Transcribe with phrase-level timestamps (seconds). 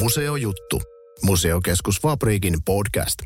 [0.00, 0.82] Museojuttu.
[1.22, 3.18] Museokeskus Fabriikin podcast.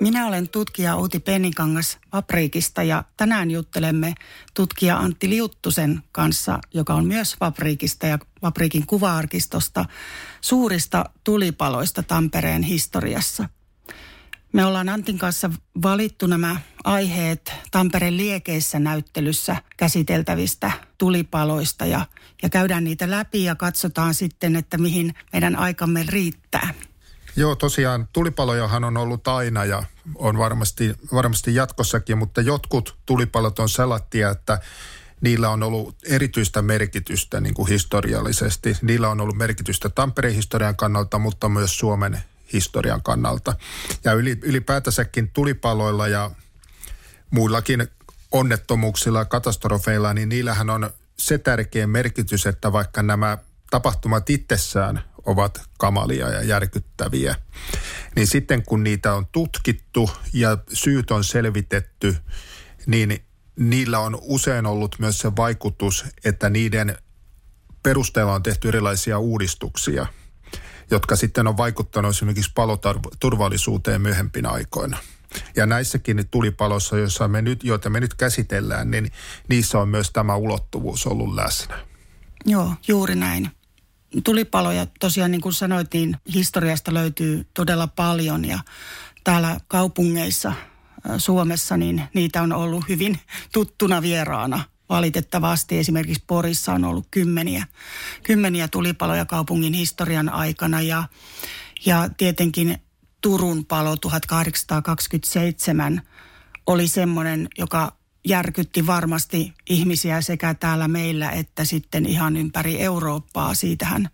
[0.00, 4.14] Minä olen tutkija Outi Pennikangas Fabriikista ja tänään juttelemme
[4.54, 9.84] tutkija Antti Liuttusen kanssa, joka on myös Fabriikista ja Fabriikin kuva-arkistosta
[10.40, 13.48] suurista tulipaloista Tampereen historiassa.
[14.52, 15.50] Me ollaan Antin kanssa
[15.82, 22.06] valittu nämä aiheet Tampereen liekeissä näyttelyssä käsiteltävistä tulipaloista ja,
[22.42, 26.74] ja käydään niitä läpi ja katsotaan sitten, että mihin meidän aikamme riittää.
[27.36, 29.82] Joo, tosiaan tulipalojahan on ollut aina ja
[30.14, 34.60] on varmasti, varmasti jatkossakin, mutta jotkut tulipalot on sellaisia, että
[35.20, 38.76] niillä on ollut erityistä merkitystä niin kuin historiallisesti.
[38.82, 43.56] Niillä on ollut merkitystä Tampereen historian kannalta, mutta myös Suomen historian kannalta.
[44.04, 46.30] Ja ylipäätänsäkin tulipaloilla ja
[47.30, 47.88] muillakin
[48.32, 53.38] onnettomuuksilla ja katastrofeilla, niin niillähän on se tärkeä merkitys, että vaikka nämä
[53.70, 57.36] tapahtumat itsessään ovat kamalia ja järkyttäviä,
[58.16, 62.16] niin sitten kun niitä on tutkittu ja syyt on selvitetty,
[62.86, 63.24] niin
[63.56, 66.98] niillä on usein ollut myös se vaikutus, että niiden
[67.82, 70.06] perusteella on tehty erilaisia uudistuksia,
[70.90, 74.98] jotka sitten on vaikuttanut esimerkiksi paloturvallisuuteen myöhempinä aikoina.
[75.56, 79.12] Ja näissäkin tulipaloissa, joissa me nyt, joita me nyt käsitellään, niin
[79.48, 81.78] niissä on myös tämä ulottuvuus ollut läsnä.
[82.44, 83.50] Joo, juuri näin.
[84.24, 88.58] Tulipaloja tosiaan niin kuin sanoit, niin historiasta löytyy todella paljon ja
[89.24, 90.52] täällä kaupungeissa
[91.18, 93.18] Suomessa niin niitä on ollut hyvin
[93.52, 94.64] tuttuna vieraana.
[94.88, 97.66] Valitettavasti esimerkiksi Porissa on ollut kymmeniä,
[98.22, 101.04] kymmeniä tulipaloja kaupungin historian aikana ja,
[101.86, 102.78] ja tietenkin
[103.20, 106.02] Turun palo 1827
[106.66, 107.92] oli semmoinen, joka
[108.26, 113.54] järkytti varmasti ihmisiä sekä täällä meillä että sitten ihan ympäri Eurooppaa.
[113.54, 114.08] Siitähän,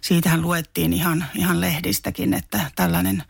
[0.00, 3.22] siitähän luettiin ihan, ihan lehdistäkin, että tällainen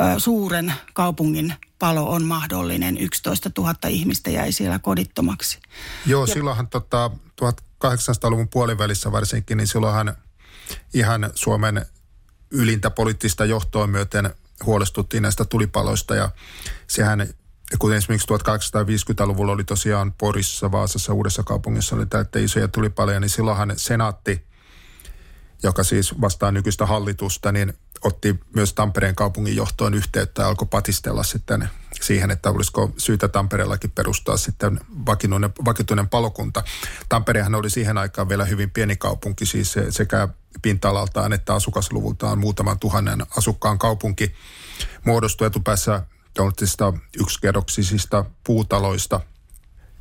[0.00, 2.98] ö, suuren kaupungin palo on mahdollinen.
[2.98, 5.58] 11 000 ihmistä jäi siellä kodittomaksi.
[6.06, 7.10] Joo, ja, silloinhan tota,
[7.84, 10.16] 1800-luvun puolivälissä varsinkin, niin silloinhan
[10.94, 11.86] ihan Suomen
[12.50, 14.30] ylintä poliittista johtoa myöten
[14.64, 16.30] huolestuttiin näistä tulipaloista ja
[16.86, 17.28] sehän
[17.78, 23.72] kuten esimerkiksi 1850-luvulla oli tosiaan Porissa, Vaasassa, Uudessa kaupungissa oli täyttä isoja tulipaloja, niin silloinhan
[23.76, 24.44] senaatti,
[25.62, 27.74] joka siis vastaa nykyistä hallitusta, niin
[28.04, 31.68] otti myös Tampereen kaupungin johtoon yhteyttä ja alkoi patistella sitten
[32.00, 36.62] siihen, että olisiko syytä Tampereellakin perustaa sitten vakituinen, vakituinen palokunta.
[37.08, 40.28] Tamperehan oli siihen aikaan vielä hyvin pieni kaupunki, siis sekä
[40.62, 44.34] pinta-alaltaan että asukasluvultaan muutaman tuhannen asukkaan kaupunki
[45.04, 46.02] muodostui etupäässä
[47.20, 49.20] yksikerroksisista puutaloista.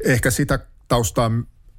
[0.06, 1.32] Ehkä sitä taustaa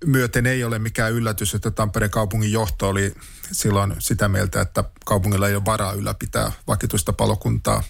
[0.06, 3.14] myöten ei ole mikään yllätys, että Tampereen kaupungin johto oli
[3.52, 7.82] silloin sitä mieltä, että kaupungilla ei ole varaa ylläpitää vakituista palokuntaa.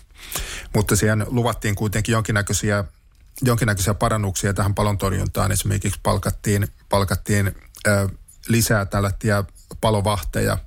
[0.75, 2.85] Mutta siihen luvattiin kuitenkin jonkinnäköisiä,
[3.43, 5.53] jonkinnäköisiä parannuksia tähän palontorjuntaan.
[5.53, 7.57] Esimerkiksi palkattiin, palkattiin
[7.87, 8.09] ö,
[8.49, 9.45] lisää tällaisia
[9.81, 10.59] palovahteja–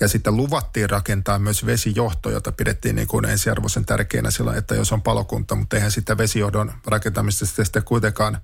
[0.00, 4.92] ja sitten luvattiin rakentaa myös vesijohto, jota pidettiin niin kuin ensiarvoisen tärkeänä sillä, että jos
[4.92, 8.38] on palokunta, mutta eihän sitä vesijohdon rakentamista sitten kuitenkaan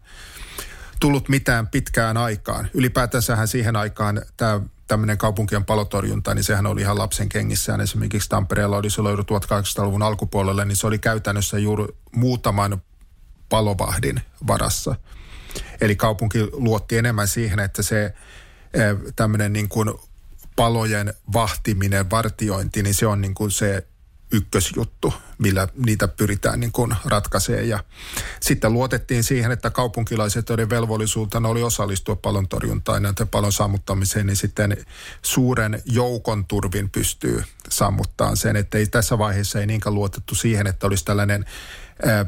[1.00, 2.70] tullut mitään pitkään aikaan.
[2.75, 7.81] Ylipäätänsähän siihen aikaan tämä tämmöinen kaupunkien palotorjunta, niin sehän oli ihan lapsen kengissään.
[7.81, 12.82] Esimerkiksi Tampereella oli silloin 1800-luvun alkupuolella, niin se oli käytännössä juuri muutaman
[13.48, 14.94] palovahdin varassa.
[15.81, 19.94] Eli kaupunki luotti enemmän siihen, että se eh, tämmöinen niin kuin
[20.56, 23.87] palojen vahtiminen, vartiointi, niin se on niin kuin se
[24.32, 27.68] ykkösjuttu, millä niitä pyritään niin kuin ratkaisemaan.
[27.68, 27.84] Ja
[28.40, 34.36] sitten luotettiin siihen, että kaupunkilaiset, joiden velvollisuutena oli osallistua palon torjuntaan ja palon sammuttamiseen, niin
[34.36, 34.76] sitten
[35.22, 38.56] suuren joukon turvin pystyy sammuttamaan sen.
[38.56, 41.44] Että ei tässä vaiheessa ei niinkään luotettu siihen, että olisi tällainen
[42.06, 42.26] ää,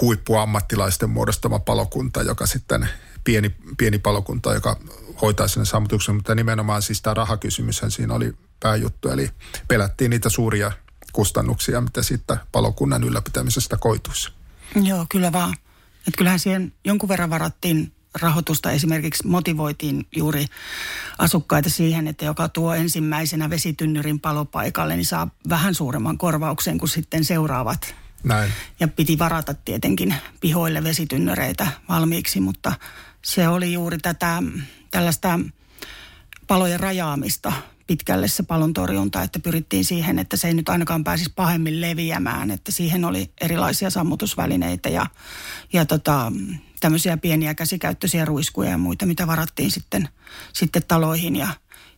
[0.00, 2.88] huippuammattilaisten muodostama palokunta, joka sitten
[3.24, 4.76] pieni, pieni palokunta, joka
[5.22, 8.32] hoitaa sen sammutuksen, mutta nimenomaan siis tämä rahakysymyshän siinä oli
[8.64, 9.30] pääjuttu, eli
[9.68, 10.72] pelättiin niitä suuria
[11.12, 14.32] kustannuksia, mitä sitten palokunnan ylläpitämisestä koituisi.
[14.82, 15.54] Joo, kyllä vaan.
[15.98, 20.46] Että kyllähän siihen jonkun verran varattiin rahoitusta esimerkiksi motivoitiin juuri
[21.18, 27.24] asukkaita siihen, että joka tuo ensimmäisenä vesitynnyrin palopaikalle, niin saa vähän suuremman korvauksen kuin sitten
[27.24, 27.94] seuraavat.
[28.22, 28.52] Näin.
[28.80, 32.72] Ja piti varata tietenkin pihoille vesitynnyreitä valmiiksi, mutta
[33.22, 34.42] se oli juuri tätä
[34.90, 35.40] tällaista
[36.46, 37.52] palojen rajaamista
[37.86, 42.50] pitkälle se palon torjunta, että pyrittiin siihen, että se ei nyt ainakaan pääsisi pahemmin leviämään,
[42.50, 45.06] että siihen oli erilaisia sammutusvälineitä ja,
[45.72, 46.32] ja tota,
[46.80, 50.08] tämmöisiä pieniä käsikäyttöisiä ruiskuja ja muita, mitä varattiin sitten,
[50.52, 51.48] sitten taloihin ja,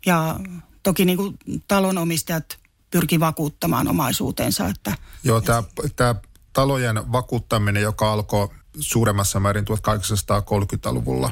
[0.07, 0.41] ja
[0.83, 1.39] toki niin kuin
[1.69, 2.59] talonomistajat
[2.91, 4.69] pyrki vakuuttamaan omaisuutensa.
[4.69, 4.93] Että,
[5.25, 5.63] Joo, tämä,
[5.97, 6.15] tämä
[6.53, 8.49] talojen vakuuttaminen, joka alkoi
[8.81, 11.31] suuremmassa määrin 1830-luvulla,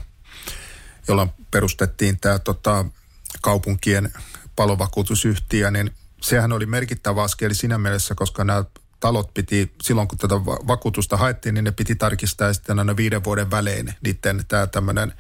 [1.08, 2.84] jolloin perustettiin tämä tota,
[3.42, 4.12] kaupunkien
[4.56, 5.90] palovakuutusyhtiö, niin
[6.20, 8.64] sehän oli merkittävä askel siinä mielessä, koska nämä
[9.00, 13.50] talot piti, silloin kun tätä vakuutusta haettiin, niin ne piti tarkistaa sitten aina viiden vuoden
[13.50, 15.12] välein niiden tämä tämmöinen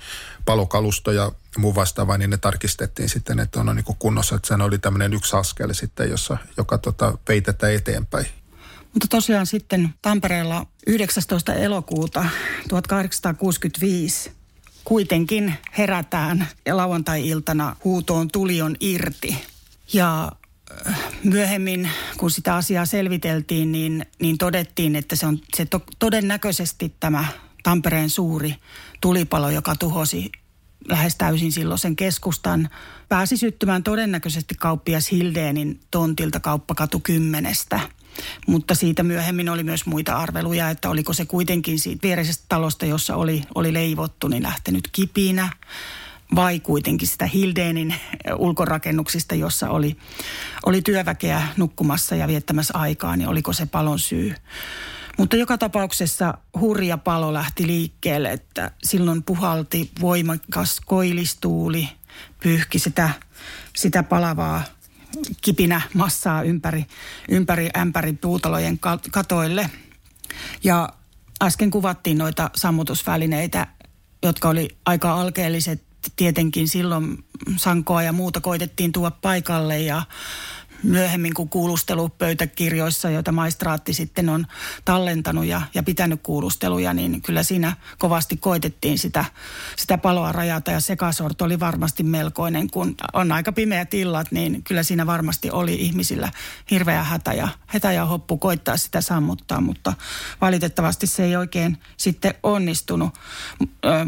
[0.44, 4.78] palokalusto ja muu vastaava, niin ne tarkistettiin sitten, että on niin kunnossa, että se oli
[4.78, 8.26] tämmöinen yksi askel sitten, jossa, joka tota, vei tätä eteenpäin.
[8.92, 11.54] Mutta tosiaan sitten Tampereella 19.
[11.54, 12.24] elokuuta
[12.68, 14.32] 1865
[14.84, 19.36] kuitenkin herätään ja lauantai-iltana huutoon tuli on irti.
[19.92, 20.32] Ja
[20.86, 26.94] äh, myöhemmin, kun sitä asiaa selviteltiin, niin, niin todettiin, että se on se to, todennäköisesti
[27.00, 27.24] tämä
[27.62, 28.54] Tampereen suuri
[29.00, 30.32] tulipalo, joka tuhosi
[30.88, 32.68] lähes täysin silloisen keskustan,
[33.08, 37.80] pääsi syttymään todennäköisesti kauppias Hildeenin tontilta kauppakatu kymmenestä–
[38.46, 43.16] mutta siitä myöhemmin oli myös muita arveluja, että oliko se kuitenkin siitä viereisestä talosta, jossa
[43.16, 45.48] oli, oli leivottu, niin lähtenyt kipinä
[46.34, 47.94] vai kuitenkin sitä Hildeenin
[48.36, 49.96] ulkorakennuksista, jossa oli,
[50.66, 54.34] oli työväkeä nukkumassa ja viettämässä aikaa, niin oliko se palon syy.
[55.18, 61.88] Mutta joka tapauksessa hurja palo lähti liikkeelle, että silloin puhalti voimakas koilistuuli,
[62.42, 63.10] pyyhki sitä,
[63.76, 64.62] sitä palavaa
[65.42, 66.86] kipinä massaa ympäri,
[67.28, 68.78] ympäri ämpäri puutalojen
[69.10, 69.70] katoille.
[70.64, 70.88] Ja
[71.42, 73.66] äsken kuvattiin noita sammutusvälineitä,
[74.22, 75.82] jotka oli aika alkeelliset.
[76.16, 77.24] Tietenkin silloin
[77.56, 80.02] sankoa ja muuta koitettiin tuoda paikalle ja
[80.82, 84.46] myöhemmin kuin kuulustelupöytäkirjoissa, joita maistraatti sitten on
[84.84, 89.24] tallentanut ja, ja pitänyt kuulusteluja, niin kyllä siinä kovasti koitettiin sitä,
[89.76, 92.70] sitä paloa rajata ja sekasorto oli varmasti melkoinen.
[92.70, 96.32] Kun on aika pimeät illat, niin kyllä siinä varmasti oli ihmisillä
[96.70, 99.94] hirveä hätä ja, hätä ja hoppu koittaa sitä sammuttaa, mutta
[100.40, 103.14] valitettavasti se ei oikein sitten onnistunut,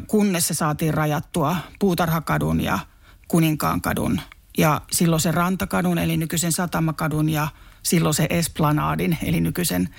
[0.06, 2.78] kunnes se saatiin rajattua Puutarhakadun ja
[3.28, 4.20] Kuninkaankadun
[4.58, 7.48] ja silloin se Rantakadun eli nykyisen Satamakadun ja
[7.82, 9.94] silloin se Esplanadin eli nykyisen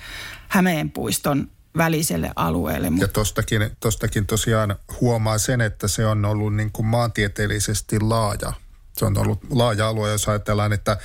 [0.48, 2.92] Hämeenpuiston väliselle alueelle.
[2.96, 8.52] Ja tostakin, tostakin tosiaan huomaa sen, että se on ollut niin kuin maantieteellisesti laaja.
[8.96, 10.96] Se on ollut laaja alue, jos ajatellaan, että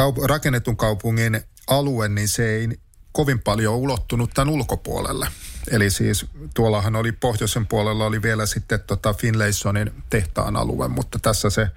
[0.00, 2.68] kaup- rakennetun kaupungin alue, niin se ei
[3.12, 5.28] kovin paljon ulottunut tämän ulkopuolelle.
[5.70, 11.50] Eli siis tuollahan oli pohjoisen puolella oli vielä sitten tota Finlaysonin tehtaan alue, mutta tässä
[11.50, 11.68] se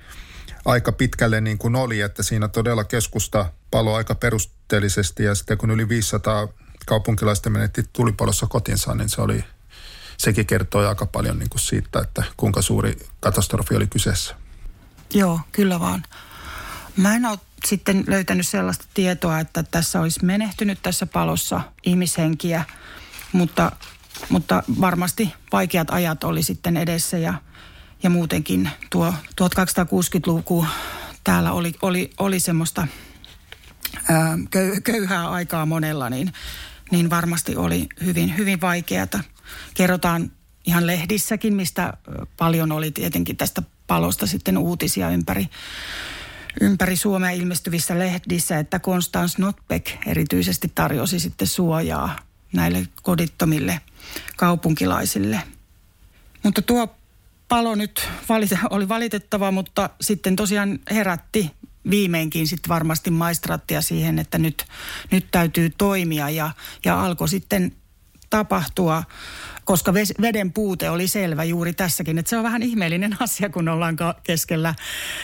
[0.67, 5.71] aika pitkälle niin kuin oli, että siinä todella keskusta palo aika perusteellisesti ja sitten kun
[5.71, 6.47] yli 500
[6.85, 9.43] kaupunkilaista menetti tulipalossa kotinsa, niin se oli,
[10.17, 14.35] sekin kertoo aika paljon niin kuin siitä, että kuinka suuri katastrofi oli kyseessä.
[15.13, 16.03] Joo, kyllä vaan.
[16.97, 22.65] Mä en ole sitten löytänyt sellaista tietoa, että tässä olisi menehtynyt tässä palossa ihmishenkiä,
[23.31, 23.71] mutta,
[24.29, 27.33] mutta varmasti vaikeat ajat oli sitten edessä ja
[28.03, 30.65] ja muutenkin tuo 1260-luku
[31.23, 32.88] täällä oli, oli, oli semmoista
[34.09, 34.38] ää,
[34.83, 36.33] köyhää aikaa monella, niin,
[36.91, 39.19] niin varmasti oli hyvin, hyvin vaikeata.
[39.73, 40.31] Kerrotaan
[40.65, 41.94] ihan lehdissäkin, mistä
[42.38, 45.47] paljon oli tietenkin tästä palosta sitten uutisia ympäri,
[46.61, 52.16] ympäri Suomea ilmestyvissä lehdissä, että Konstans Notbeck erityisesti tarjosi sitten suojaa
[52.54, 53.81] näille kodittomille
[54.37, 55.42] kaupunkilaisille.
[56.44, 56.96] Mutta tuo
[57.47, 61.51] palo nyt valite, oli valitettava, mutta sitten tosiaan herätti
[61.89, 64.66] viimeinkin sitten varmasti maistraattia siihen, että nyt,
[65.11, 66.51] nyt täytyy toimia ja,
[66.85, 67.71] ja alkoi sitten
[68.30, 69.04] tapahtua,
[69.66, 72.18] koska veden puute oli selvä juuri tässäkin.
[72.18, 74.75] Että se on vähän ihmeellinen asia, kun ollaan keskellä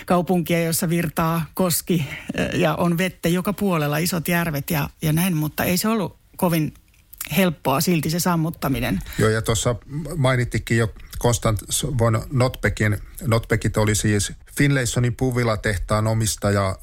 [0.06, 2.06] kaupunkia, jossa virtaa koski
[2.54, 6.74] ja on vettä joka puolella, isot järvet ja, ja näin, mutta ei se ollut kovin
[7.38, 9.00] helppoa silti se sammuttaminen.
[9.20, 9.76] Joo, ja tuossa
[10.16, 11.60] mainittikin jo Konstant
[12.00, 12.98] von Notbeckin.
[13.22, 16.78] Notbeckit oli siis Finlaysonin puvilatehtaan omistaja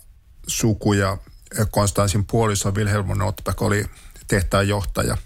[0.47, 1.19] suku ja
[1.71, 3.85] Konstantin puoliso Wilhelm Notbeck oli
[4.29, 5.17] tehtaan johtaja.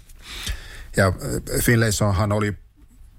[0.97, 1.13] Ja
[1.61, 2.53] Finlaysonhan oli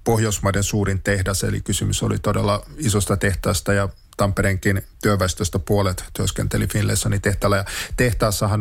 [0.03, 7.21] Pohjoismaiden suurin tehdas, eli kysymys oli todella isosta tehtaasta ja Tampereenkin työväestöstä puolet työskenteli Finlaysonin
[7.21, 7.57] tehtaalla.
[7.57, 7.65] Ja
[7.97, 8.59] tehtaassahan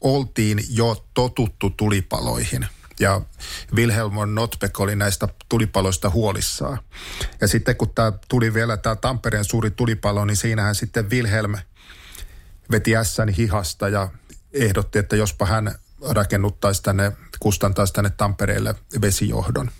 [0.00, 2.66] oltiin jo totuttu tulipaloihin–
[3.00, 3.20] ja
[3.74, 6.78] Wilhelm von Notbeck oli näistä tulipaloista huolissaan.
[7.40, 11.54] Ja sitten kun tämä tuli vielä tämä Tampereen suuri tulipalo, niin siinähän sitten Wilhelm
[12.70, 14.08] veti ässän hihasta ja
[14.52, 15.74] ehdotti, että jospa hän
[16.10, 19.70] rakennuttaisi tänne, kustantaisi tänne Tampereelle vesijohdon.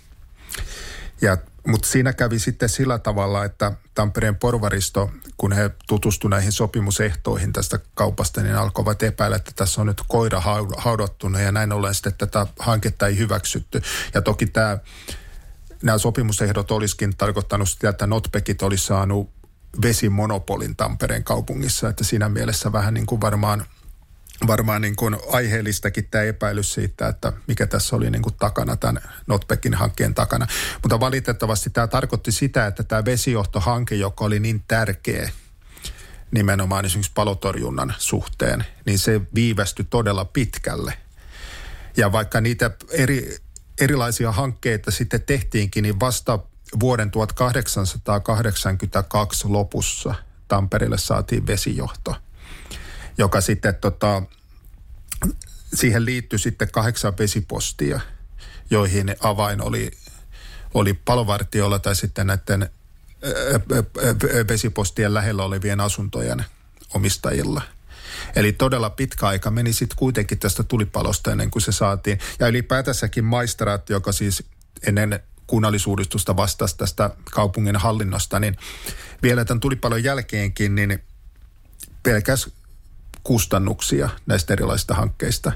[1.21, 1.37] Ja,
[1.67, 7.79] mutta siinä kävi sitten sillä tavalla, että Tampereen porvaristo kun he tutustuivat näihin sopimusehtoihin tästä
[7.93, 10.41] kaupasta, niin alkoivat epäillä, että tässä on nyt koira
[10.77, 13.81] haudottuna ja näin ollen sitten tätä hanketta ei hyväksytty.
[14.13, 14.77] Ja toki tämä,
[15.83, 19.29] nämä sopimusehdot olisikin tarkoittanut sitä, että Notpekit olisi saanut
[19.81, 23.65] vesimonopolin Tampereen kaupungissa, että siinä mielessä vähän niin kuin varmaan–
[24.47, 29.01] varmaan niin kuin aiheellistakin tämä epäilys siitä, että mikä tässä oli niin kuin takana tämän
[29.27, 30.47] Notpeckin hankkeen takana.
[30.81, 35.29] Mutta valitettavasti tämä tarkoitti sitä, että tämä vesijohtohanke, joka oli niin tärkeä
[36.31, 40.93] nimenomaan esimerkiksi palotorjunnan suhteen, niin se viivästyi todella pitkälle.
[41.97, 43.37] Ja vaikka niitä eri,
[43.81, 46.39] erilaisia hankkeita sitten tehtiinkin, niin vasta
[46.79, 50.15] vuoden 1882 lopussa
[50.47, 52.15] Tampereelle saatiin vesijohto–
[53.17, 54.23] joka sitten tota,
[55.73, 57.99] siihen liittyi sitten kahdeksan vesipostia,
[58.69, 59.91] joihin avain oli,
[60.73, 62.69] oli palovartiolla tai sitten näiden
[64.47, 66.45] vesipostien lähellä olevien asuntojen
[66.93, 67.61] omistajilla.
[68.35, 72.19] Eli todella pitkä aika meni sitten kuitenkin tästä tulipalosta ennen kuin se saatiin.
[72.39, 74.43] Ja ylipäätänsäkin maistraat, joka siis
[74.87, 78.57] ennen kunnallisuudistusta vastasi tästä kaupungin hallinnosta, niin
[79.23, 81.03] vielä tämän tulipalon jälkeenkin, niin
[82.03, 82.49] pelkäs
[83.23, 85.51] kustannuksia näistä erilaisista hankkeista.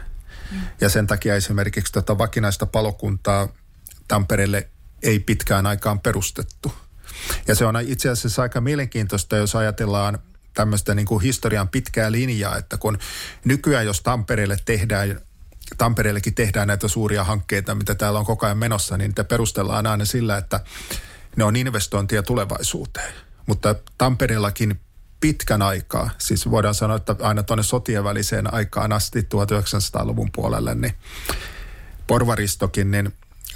[0.51, 0.61] Mm.
[0.81, 3.47] Ja sen takia esimerkiksi tota vakinaista palokuntaa
[4.07, 4.69] Tampereelle
[5.03, 6.73] ei pitkään aikaan perustettu.
[7.47, 10.19] Ja se on itse asiassa aika mielenkiintoista, jos ajatellaan
[10.53, 12.97] tämmöistä niin kuin historian pitkää linjaa, että kun
[13.45, 15.21] nykyään jos Tampereelle tehdään
[15.77, 20.05] Tampereellekin tehdään näitä suuria hankkeita, mitä täällä on koko ajan menossa, niin niitä perustellaan aina
[20.05, 20.59] sillä, että
[21.35, 23.13] ne on investointia tulevaisuuteen.
[23.45, 24.79] Mutta Tampereellakin
[25.19, 30.93] pitkän aikaa, siis voidaan sanoa, että aina tuonne sotien väliseen aikaan asti 1900-luvun puolelle, niin
[32.07, 33.13] porvaristokin niin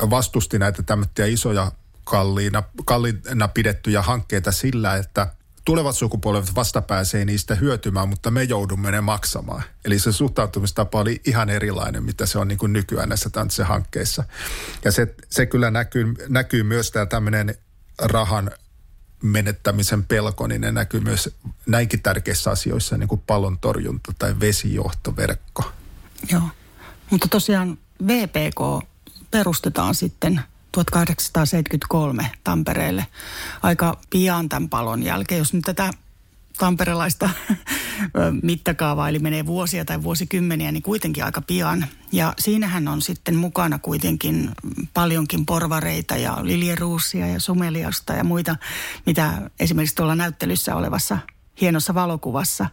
[0.09, 1.71] vastusti näitä tämmöisiä isoja
[2.03, 5.27] kalliina, kalliina pidettyjä hankkeita sillä, että
[5.65, 9.63] tulevat sukupolvet vasta pääsee niistä hyötymään, mutta me joudumme ne maksamaan.
[9.85, 14.23] Eli se suhtautumistapa oli ihan erilainen, mitä se on niin kuin nykyään näissä hankkeissa.
[14.85, 17.55] Ja se, se kyllä näkyy, näkyy myös tämä tämmöinen
[18.01, 18.51] rahan
[19.23, 21.35] menettämisen pelko, niin ne näkyy myös
[21.65, 25.71] näinkin tärkeissä asioissa, niin kuin pallon torjunta tai vesijohtoverkko.
[26.31, 26.43] Joo,
[27.09, 28.87] mutta tosiaan VPK
[29.31, 33.07] perustetaan sitten 1873 Tampereelle
[33.61, 35.39] aika pian tämän palon jälkeen.
[35.39, 35.91] Jos nyt tätä
[36.59, 37.29] tamperelaista
[38.43, 41.85] mittakaavaa, eli menee vuosia tai vuosikymmeniä, niin kuitenkin aika pian.
[42.11, 44.49] Ja siinähän on sitten mukana kuitenkin
[44.93, 48.55] paljonkin porvareita ja Liljeruusia ja Sumeliasta ja muita,
[49.05, 51.17] mitä esimerkiksi tuolla näyttelyssä olevassa
[51.61, 52.69] hienossa valokuvassa,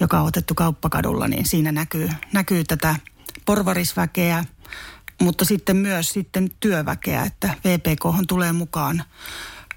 [0.00, 2.96] joka on otettu kauppakadulla, niin siinä näkyy, näkyy tätä
[3.46, 4.44] porvarisväkeä,
[5.22, 9.02] mutta sitten myös sitten työväkeä, että VPK tulee mukaan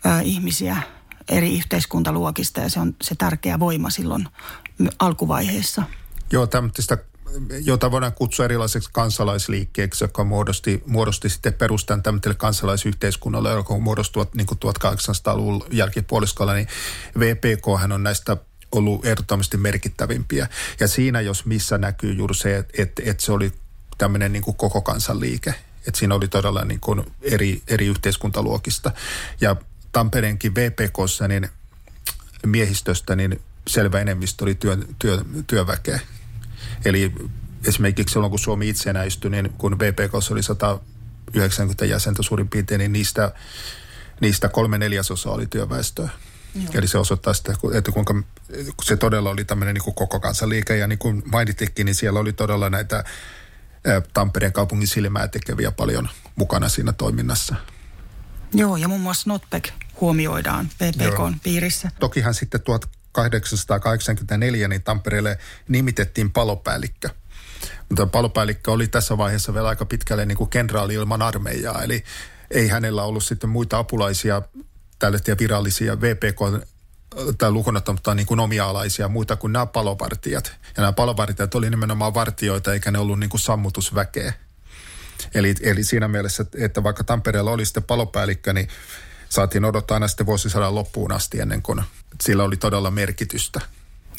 [0.06, 0.78] ö, ihmisiä
[1.30, 4.28] eri yhteiskuntaluokista ja se on se tärkeä voima silloin
[5.00, 5.84] alkuvaiheessa.
[6.32, 6.98] Joo, tämmöistä
[7.64, 14.48] jota voidaan kutsua erilaiseksi kansalaisliikkeeksi, joka muodosti, muodosti sitten perustan tämmöiselle kansalaisyhteiskunnalle, joka muodostui niin
[14.48, 16.68] 1800-luvun jälkipuoliskolla, niin
[17.20, 18.38] VPK on näistä
[18.72, 20.48] ollut ehdottomasti merkittävimpiä.
[20.80, 23.52] Ja siinä, jos missä näkyy juuri se, että, että, se oli
[23.98, 25.54] tämmöinen niin koko kansanliike.
[25.88, 28.92] Että siinä oli todella niin kuin eri, eri yhteiskuntaluokista.
[29.42, 29.56] Ja
[29.92, 31.50] Tampereenkin VPKssa niin
[32.46, 36.00] miehistöstä niin selvä enemmistö oli työ, työ, työväkeä.
[36.86, 37.14] Eli
[37.68, 43.32] esimerkiksi silloin, kun Suomi itsenäistyi, niin kun VPK oli 190 jäsentä suurin piirtein, niin niistä,
[44.22, 46.10] niistä kolme neljäsosaa oli työväestöä.
[46.56, 46.66] Joo.
[46.74, 48.24] Eli se osoittaa sitä, että kuinka
[48.84, 50.78] se todella oli tämmöinen niin kuin koko kansanliike.
[50.78, 53.04] Ja niin kuin mainittikin, niin siellä oli todella näitä
[54.14, 57.56] Tampereen kaupungin silmää tekeviä paljon mukana siinä toiminnassa.
[58.54, 59.70] Joo, ja muun muassa Notpek
[60.02, 61.92] huomioidaan PPK piirissä.
[62.00, 65.38] Tokihan sitten 1884 niin Tampereelle
[65.68, 67.10] nimitettiin palopäällikkö.
[67.90, 72.04] Mutta palopäällikkö oli tässä vaiheessa vielä aika pitkälle niin kuin kenraali ilman armeijaa, eli
[72.52, 74.42] ei hänellä ollut sitten muita apulaisia
[75.00, 76.40] tällaisia virallisia VPK
[77.38, 80.48] tai lukunottamatta niin kuin omia alaisia muita kuin nämä palovartijat.
[80.48, 84.34] Ja nämä palovartijat oli nimenomaan vartioita, eikä ne ollut niin kuin sammutusväkeä.
[85.34, 88.68] Eli, eli siinä mielessä, että vaikka Tampereella oli sitten palopäällikkö, niin
[89.30, 91.82] saatiin odottaa aina sitten vuosisadan loppuun asti ennen kuin
[92.22, 93.62] sillä oli todella merkitystä.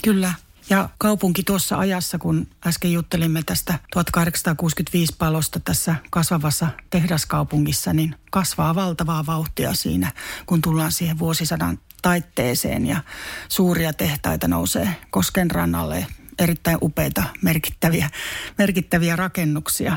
[0.03, 0.35] Kyllä.
[0.71, 8.75] Ja kaupunki tuossa ajassa, kun äsken juttelimme tästä 1865 palosta tässä kasvavassa tehdaskaupungissa, niin kasvaa
[8.75, 10.13] valtavaa vauhtia siinä,
[10.47, 13.03] kun tullaan siihen vuosisadan taitteeseen ja
[13.49, 16.07] suuria tehtaita nousee Kosken rannalle,
[16.39, 18.11] erittäin upeita, merkittäviä,
[18.59, 19.97] merkittäviä rakennuksia.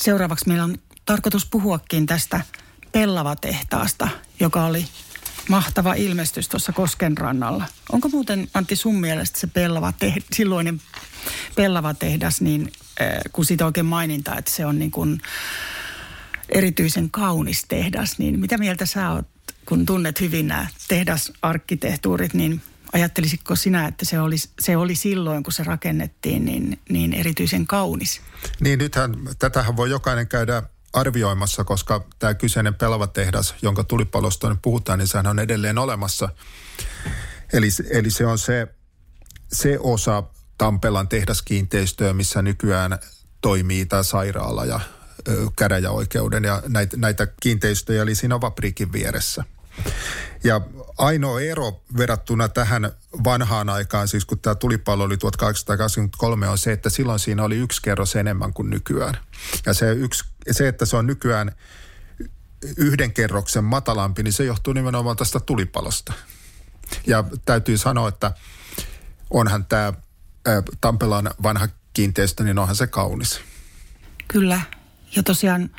[0.00, 2.40] Seuraavaksi meillä on tarkoitus puhuakin tästä
[2.92, 4.08] Pellava-tehtaasta,
[4.40, 4.86] joka oli
[5.48, 7.64] mahtava ilmestys tuossa Koskenrannalla.
[7.92, 10.80] Onko muuten Antti sun mielestä se pellava te- silloinen
[11.56, 15.20] pellava tehdas, niin äh, kun siitä oikein maininta, että se on niin kuin
[16.48, 19.26] erityisen kaunis tehdas, niin mitä mieltä sä oot,
[19.66, 25.52] kun tunnet hyvin nämä tehdasarkkitehtuurit, niin ajattelisitko sinä, että se oli, se oli silloin, kun
[25.52, 28.20] se rakennettiin, niin, niin erityisen kaunis?
[28.60, 34.58] Niin nythän, tätähän voi jokainen käydä arvioimassa, koska tämä kyseinen pelava tehdas, jonka tulipalosta nyt
[34.62, 36.28] puhutaan, niin sehän on edelleen olemassa.
[37.52, 38.68] Eli, eli se on se,
[39.52, 40.22] se osa
[40.58, 42.98] Tampelan tehdaskiinteistöä, missä nykyään
[43.40, 44.80] toimii tämä sairaala ja
[45.56, 49.44] käräjäoikeuden ja näitä, näitä kiinteistöjä, eli siinä Vapriikin vieressä.
[50.44, 50.60] Ja
[51.00, 52.92] ainoa ero verrattuna tähän
[53.24, 57.82] vanhaan aikaan, siis kun tämä tulipallo oli 1823, on se, että silloin siinä oli yksi
[57.82, 59.18] kerros enemmän kuin nykyään.
[59.66, 61.52] Ja se, yksi, se että se on nykyään
[62.76, 66.12] yhden kerroksen matalampi, niin se johtuu nimenomaan tästä tulipalosta.
[67.06, 68.32] Ja täytyy sanoa, että
[69.30, 69.92] onhan tämä
[70.80, 73.40] Tampelan vanha kiinteistö, niin onhan se kaunis.
[74.28, 74.60] Kyllä.
[75.16, 75.70] Ja tosiaan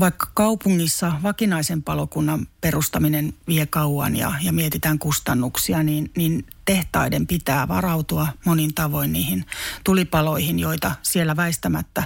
[0.00, 7.68] vaikka kaupungissa vakinaisen palokunnan perustaminen vie kauan ja, ja mietitään kustannuksia, niin, niin tehtaiden pitää
[7.68, 9.44] varautua monin tavoin niihin
[9.84, 12.02] tulipaloihin, joita siellä väistämättä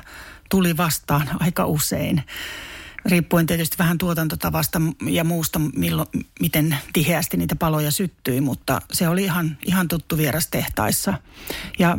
[0.51, 2.23] tuli vastaan aika usein
[3.05, 6.09] riippuen tietysti vähän tuotantotavasta ja muusta, milloin,
[6.41, 11.15] miten tiheästi niitä paloja syttyi, mutta se oli ihan, ihan tuttu vieras tehtaissa.
[11.79, 11.99] Ja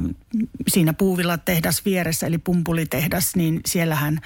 [0.68, 4.20] siinä puuvilla tehdas vieressä, eli pumpulitehdas, niin siellähän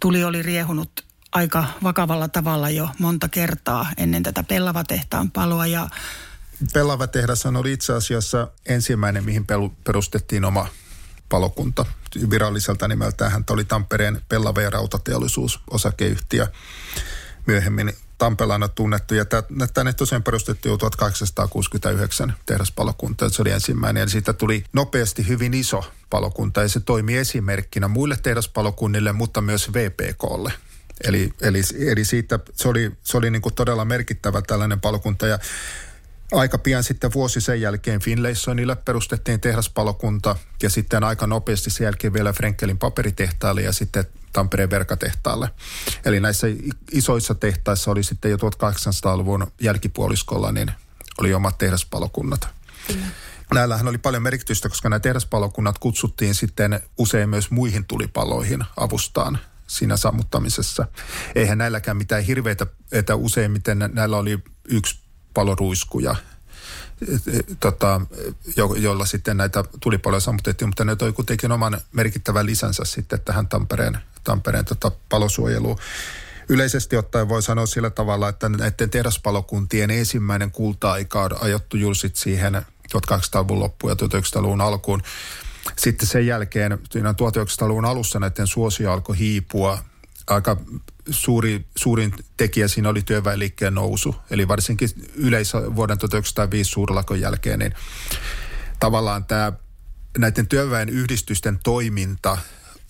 [0.00, 5.88] tuli oli riehunut aika vakavalla tavalla jo monta kertaa ennen tätä Pellava-tehtaan paloa ja
[6.72, 9.46] Pellava tehdas oli itse asiassa ensimmäinen, mihin
[9.84, 10.68] perustettiin oma
[11.28, 11.86] palokunta.
[12.30, 16.46] Viralliselta nimeltään hän oli Tampereen Pellava- ja rautateollisuus osakeyhtiö.
[17.46, 19.14] Myöhemmin Tampelana tunnettu.
[19.14, 19.24] Ja
[19.74, 23.28] tänne tosiaan perustettiin jo 1869 tehdaspalokunta.
[23.28, 28.16] Se oli ensimmäinen ja siitä tuli nopeasti hyvin iso palokunta ja se toimi esimerkkinä muille
[28.22, 30.52] tehdaspalokunnille, mutta myös VPKlle.
[31.04, 35.38] Eli, eli, eli siitä se oli, se oli niin kuin todella merkittävä tällainen palokunta ja
[36.32, 42.12] Aika pian sitten vuosi sen jälkeen Finlaysonille perustettiin tehdaspalokunta ja sitten aika nopeasti sen jälkeen
[42.12, 45.50] vielä Frenkelin paperitehtaalle ja sitten Tampereen verkatehtaalle.
[46.04, 46.46] Eli näissä
[46.92, 50.70] isoissa tehtaissa oli sitten jo 1800-luvun jälkipuoliskolla, niin
[51.18, 52.48] oli omat tehdaspalokunnat.
[52.86, 53.06] Kyllä.
[53.54, 59.96] Näillähän oli paljon merkitystä, koska nämä tehdaspalokunnat kutsuttiin sitten usein myös muihin tulipaloihin avustaan siinä
[59.96, 60.86] sammuttamisessa.
[61.34, 65.03] Eihän näilläkään mitään hirveitä, että useimmiten näillä oli yksi
[65.34, 66.16] paloruiskuja,
[67.60, 68.00] tota,
[68.56, 73.48] jo, jolla sitten näitä tulipaloja sammutettiin, mutta ne toi kuitenkin oman merkittävän lisänsä sitten tähän
[73.48, 75.78] Tampereen, Tampereen tota, palosuojeluun.
[76.48, 82.62] Yleisesti ottaen voi sanoa sillä tavalla, että näiden tehdaspalokuntien ensimmäinen kulta-aika on ajottu julsit siihen
[82.96, 85.02] 1800-luvun loppuun ja 1900-luvun alkuun.
[85.78, 89.78] Sitten sen jälkeen, 1900-luvun alussa näiden suosio alkoi hiipua
[90.26, 90.56] aika
[91.10, 94.16] suuri, suurin tekijä siinä oli työväenliikkeen nousu.
[94.30, 97.74] Eli varsinkin yleisö vuoden 1905 suurlakon jälkeen, niin
[98.80, 99.52] tavallaan tämä
[100.18, 102.38] näiden työväen yhdistysten toiminta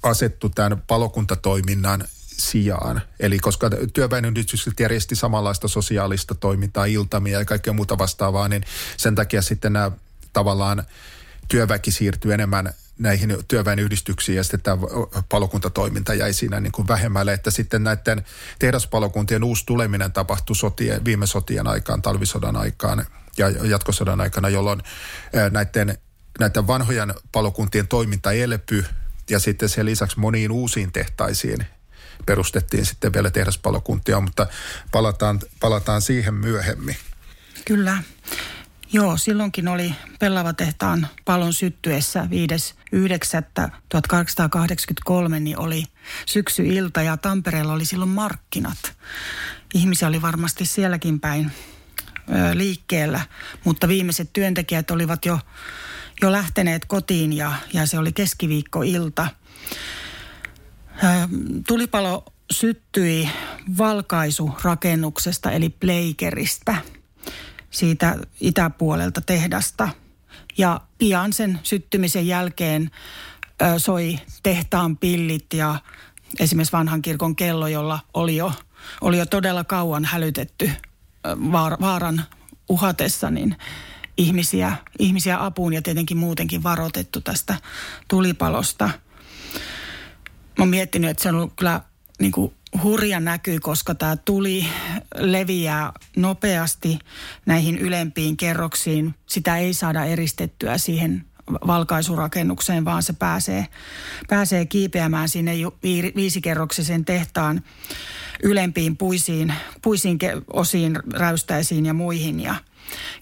[0.03, 2.05] asettu tämän palokuntatoiminnan
[2.37, 3.03] sijaan.
[3.21, 8.65] Eli koska työväenyhdistykset järjesti samanlaista sosiaalista toimintaa, iltamia ja kaikkea muuta vastaavaa, niin
[8.97, 9.91] sen takia sitten nämä
[10.33, 10.83] tavallaan
[11.49, 14.83] työväki siirtyy enemmän näihin työväenyhdistyksiin ja sitten tämä
[15.29, 18.25] palokuntatoiminta jäi siinä niin kuin vähemmälle, että sitten näiden
[18.59, 23.07] tehdaspalokuntien uusi tuleminen tapahtui sotien, viime sotien aikaan, talvisodan aikaan
[23.39, 24.83] ja jatkosodan aikana, jolloin
[25.51, 25.99] näiden,
[26.41, 28.85] näiden vanhojen palokuntien toiminta elpy
[29.31, 31.67] ja sitten sen lisäksi moniin uusiin tehtaisiin
[32.27, 34.47] perustettiin sitten vielä tehdaspalokuntia, mutta
[34.93, 36.97] palataan, palataan siihen myöhemmin.
[37.65, 38.03] Kyllä.
[38.95, 42.29] Joo, silloinkin oli Pellava-tehtaan palon syttyessä
[42.95, 45.85] 5.9.1883, niin oli
[46.27, 48.97] syksyilta ja Tampereella oli silloin markkinat.
[49.75, 51.53] Ihmisiä oli varmasti sielläkin päin
[52.29, 53.21] ö, liikkeellä,
[53.65, 55.39] mutta viimeiset työntekijät olivat jo,
[56.23, 59.29] jo lähteneet kotiin ja, ja se oli keskiviikkoilta.
[61.05, 61.07] Ö,
[61.69, 63.29] tulipalo syttyi
[63.79, 66.77] valkaisurakennuksesta eli Pleikeristä–
[67.75, 69.89] siitä itäpuolelta tehdasta.
[70.59, 72.91] Ja pian sen syttymisen jälkeen
[73.63, 75.79] ö, soi tehtaan pillit ja
[76.41, 78.53] esimerkiksi vanhan kirkon kello, jolla oli jo,
[79.01, 80.71] oli jo todella kauan hälytetty
[81.53, 82.25] vaar, vaaran
[82.69, 83.57] uhatessa, niin
[84.17, 87.55] ihmisiä, ihmisiä apuun ja tietenkin muutenkin varoitettu tästä
[88.09, 88.91] tulipalosta.
[90.59, 91.81] Mä oon miettinyt, että se on ollut kyllä
[92.21, 94.67] niin kuin hurja näky, koska tämä tuli
[95.15, 96.99] leviää nopeasti
[97.47, 99.15] näihin ylempiin kerroksiin.
[99.27, 101.25] Sitä ei saada eristettyä siihen
[101.67, 103.67] valkaisurakennukseen, vaan se pääsee,
[104.29, 105.53] pääsee kiipeämään sinne
[106.17, 107.63] viisikerroksisen tehtaan
[108.43, 110.19] ylempiin puisiin, puisiin
[110.53, 112.41] osiin, räystäisiin ja muihin.
[112.41, 112.55] Ja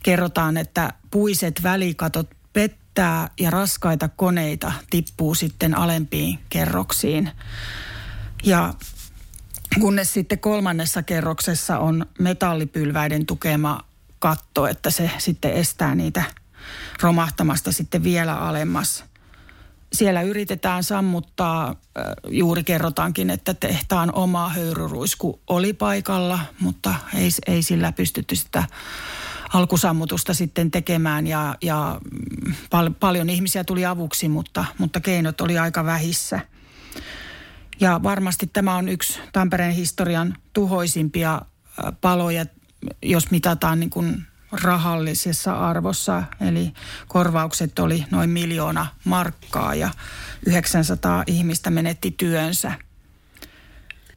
[0.03, 7.31] kerrotaan, että puiset välikatot pettää ja raskaita koneita tippuu sitten alempiin kerroksiin.
[8.45, 8.75] Ja
[9.81, 13.81] kunnes sitten kolmannessa kerroksessa on metallipylväiden tukema
[14.19, 16.23] katto, että se sitten estää niitä
[17.03, 19.05] romahtamasta sitten vielä alemmas.
[19.93, 21.77] Siellä yritetään sammuttaa,
[22.29, 28.65] juuri kerrotaankin, että tehtaan oma höyryruisku oli paikalla, mutta ei, ei sillä pystytty sitä
[29.53, 32.01] alkusammutusta sitten tekemään ja, ja
[32.71, 36.41] pal- paljon ihmisiä tuli avuksi, mutta, mutta keinot oli aika vähissä.
[37.81, 41.43] Ja varmasti tämä on yksi Tampereen historian tuhoisimpia
[42.01, 42.47] paloja,
[43.03, 46.23] jos mitataan niin kuin rahallisessa arvossa.
[46.41, 46.73] Eli
[47.09, 49.91] korvaukset oli noin miljoona markkaa ja
[50.47, 52.73] 900 ihmistä menetti työnsä.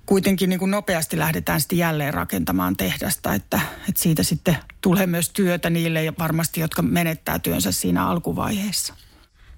[0.06, 5.30] Kuitenkin niin kuin nopeasti lähdetään sitten jälleen rakentamaan tehdasta, että, että siitä sitten tulee myös
[5.30, 8.94] työtä niille varmasti, jotka menettää työnsä siinä alkuvaiheessa.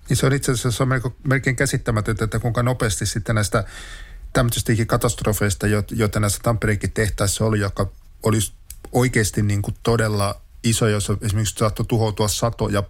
[0.09, 3.63] Niin se on itse asiassa melko, melkein käsittämätöntä, että kuinka nopeasti sitten näistä
[4.33, 7.91] tämmöisistäkin katastrofeista, joita näissä Tampereenkin tehtaissa oli, joka
[8.23, 8.53] olisi
[8.91, 12.83] oikeasti niin kuin todella iso, jos esimerkiksi saattoi tuhoutua satoja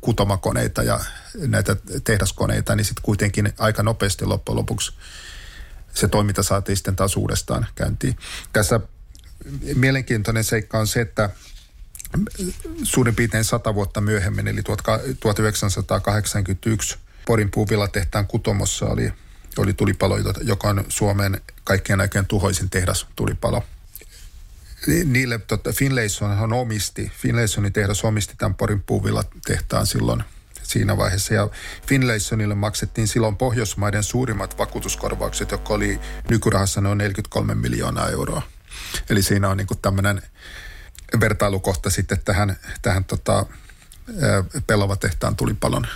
[0.00, 1.00] kutomakoneita ja
[1.46, 4.92] näitä tehdaskoneita, niin sitten kuitenkin aika nopeasti loppujen lopuksi
[5.94, 8.16] se toiminta saatiin sitten taas uudestaan käyntiin.
[8.52, 8.80] Tässä
[9.74, 11.30] mielenkiintoinen seikka on se, että
[12.82, 14.62] suurin piirtein sata vuotta myöhemmin, eli
[15.20, 19.12] 1981 Porin puuvillatehtaan Kutomossa oli,
[19.58, 23.62] oli tulipalo, joka on Suomen kaikkien aikojen tuhoisin tehdas tulipalo.
[25.04, 30.24] Niille tota, Finlaysonhan omisti, Finlaysonin tehdas omisti tämän Porin puuvillatehtaan silloin
[30.62, 31.34] siinä vaiheessa.
[31.34, 31.48] Ja
[31.86, 36.00] Finlaysonille maksettiin silloin Pohjoismaiden suurimmat vakuutuskorvaukset, jotka oli
[36.30, 38.42] nykyrahassa noin 43 miljoonaa euroa.
[39.10, 40.22] Eli siinä on niin tämmöinen
[41.20, 43.46] vertailukohta sitten tähän, tähän tota,
[44.66, 45.86] Pelova-tehtaan tulipalon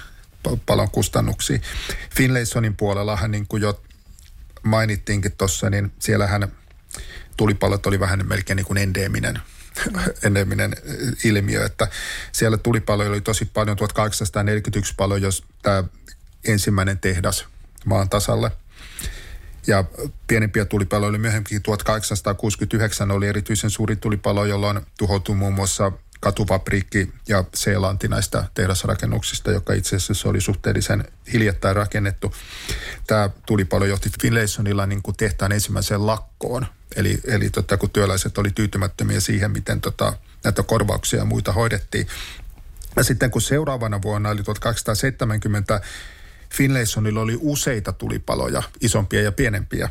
[0.66, 1.62] palon kustannuksiin.
[2.16, 3.82] Finlaysonin puolellahan niin kuin jo
[4.62, 6.52] mainittiinkin tuossa, niin siellähän
[7.36, 9.38] tulipalot oli vähän melkein niin kuin endeminen,
[10.24, 10.76] endeminen
[11.24, 11.88] ilmiö, että
[12.32, 15.84] siellä tulipaloja oli tosi paljon, 1841 palo, jos tämä
[16.44, 17.46] ensimmäinen tehdas
[17.84, 18.50] maan tasalle.
[19.66, 19.84] Ja
[20.26, 27.44] pienempiä tulipaloja oli myöhemmin 1869 oli erityisen suuri tulipalo, jolloin tuhoutui muun muassa katufabriikki ja
[27.54, 32.34] Seelanti näistä tehdasrakennuksista, joka itse asiassa oli suhteellisen hiljattain rakennettu.
[33.06, 36.66] Tämä tulipalo johti Finlaysonilla niin kuin tehtaan ensimmäiseen lakkoon.
[36.96, 40.12] Eli, eli tota, kun työläiset oli tyytymättömiä siihen, miten tota,
[40.44, 42.06] näitä korvauksia ja muita hoidettiin.
[42.96, 45.80] Ja sitten kun seuraavana vuonna, eli 1870,
[46.54, 49.88] Finlaysonilla oli useita tulipaloja, isompia ja pienempiä,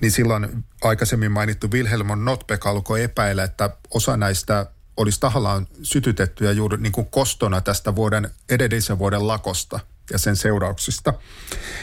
[0.00, 6.76] niin silloin aikaisemmin mainittu Wilhelm Notbeck alkoi epäillä, että osa näistä olisi tahallaan sytytettyjä juuri
[6.76, 9.80] niin kuin kostona tästä vuoden, edellisen vuoden lakosta
[10.12, 11.14] ja sen seurauksista.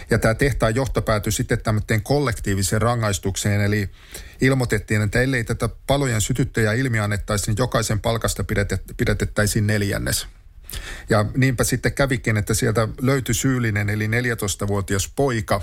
[0.10, 3.90] Ja tämä tehtaan johto päätyi sitten tämmöiseen kollektiiviseen rangaistukseen, eli
[4.42, 8.46] ilmoitettiin, että ellei tätä palojen sytyttäjää ilmiannettaisiin, niin jokaisen palkasta
[8.98, 10.28] pidetettäisiin neljännes.
[11.10, 15.62] Ja niinpä sitten kävikin, että sieltä löytyi syyllinen, eli 14-vuotias poika,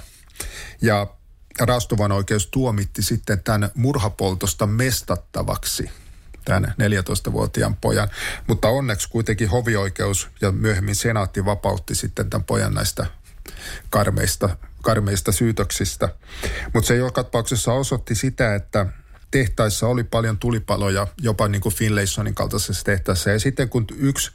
[0.83, 1.07] ja
[1.61, 5.91] Rastuvan oikeus tuomitti sitten tämän murhapoltosta mestattavaksi–
[6.45, 8.09] tämän 14-vuotiaan pojan.
[8.47, 13.07] Mutta onneksi kuitenkin hovioikeus ja myöhemmin senaatti vapautti sitten tämän pojan näistä
[13.91, 16.09] karmeista, karmeista syytöksistä.
[16.75, 18.87] Mutta se joka tapauksessa osoitti sitä, että
[19.31, 23.31] tehtaissa oli paljon tulipaloja, jopa niin kuin Finlaysonin kaltaisessa tehtaassa.
[23.31, 24.31] Ja sitten kun yksi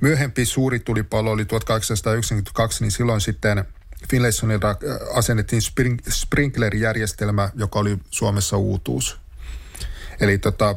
[0.00, 3.64] myöhempi suuri tulipalo oli 1892, niin silloin sitten
[4.10, 4.76] Finlaysonilla
[5.14, 5.62] asennettiin
[6.10, 9.18] sprinklerijärjestelmä, joka oli Suomessa uutuus.
[10.20, 10.76] Eli tota,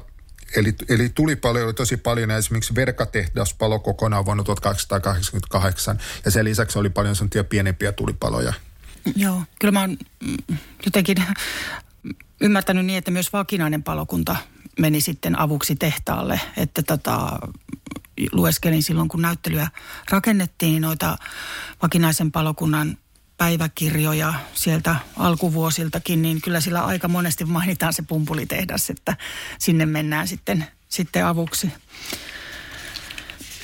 [0.55, 6.79] Eli, eli tulipaloja oli tosi paljon esimerkiksi verkatehdas palo kokonaan vuonna 1888 ja sen lisäksi
[6.79, 8.53] oli paljon sellaisia pienempiä tulipaloja.
[9.15, 11.17] Joo, kyllä mä oon mm, jotenkin
[12.41, 14.35] ymmärtänyt niin, että myös vakinainen palokunta
[14.79, 17.39] meni sitten avuksi tehtaalle, että tota,
[18.31, 19.67] lueskelin silloin, kun näyttelyä
[20.09, 21.17] rakennettiin niin noita
[21.81, 22.97] vakinaisen palokunnan
[23.37, 29.17] päiväkirjoja sieltä alkuvuosiltakin, niin kyllä sillä aika monesti mainitaan se pumpulitehdas, että
[29.59, 31.71] sinne mennään sitten, sitten avuksi.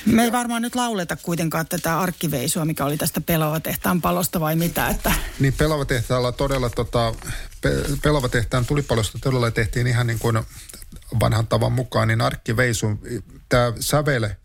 [0.06, 4.88] Me ei varmaan nyt lauleta kuitenkaan tätä arkkiveisua, mikä oli tästä Pelava-tehtaan palosta vai mitä?
[4.88, 5.12] Että...
[5.38, 7.14] Niin Pelava-tehtaalla todella, tota,
[7.60, 10.38] Pe- Pelava-tehtaan tulipalosta todella tehtiin ihan niin kuin
[11.20, 12.86] vanhan tavan mukaan, niin arkkiveisu,
[13.48, 14.36] tämä sävele,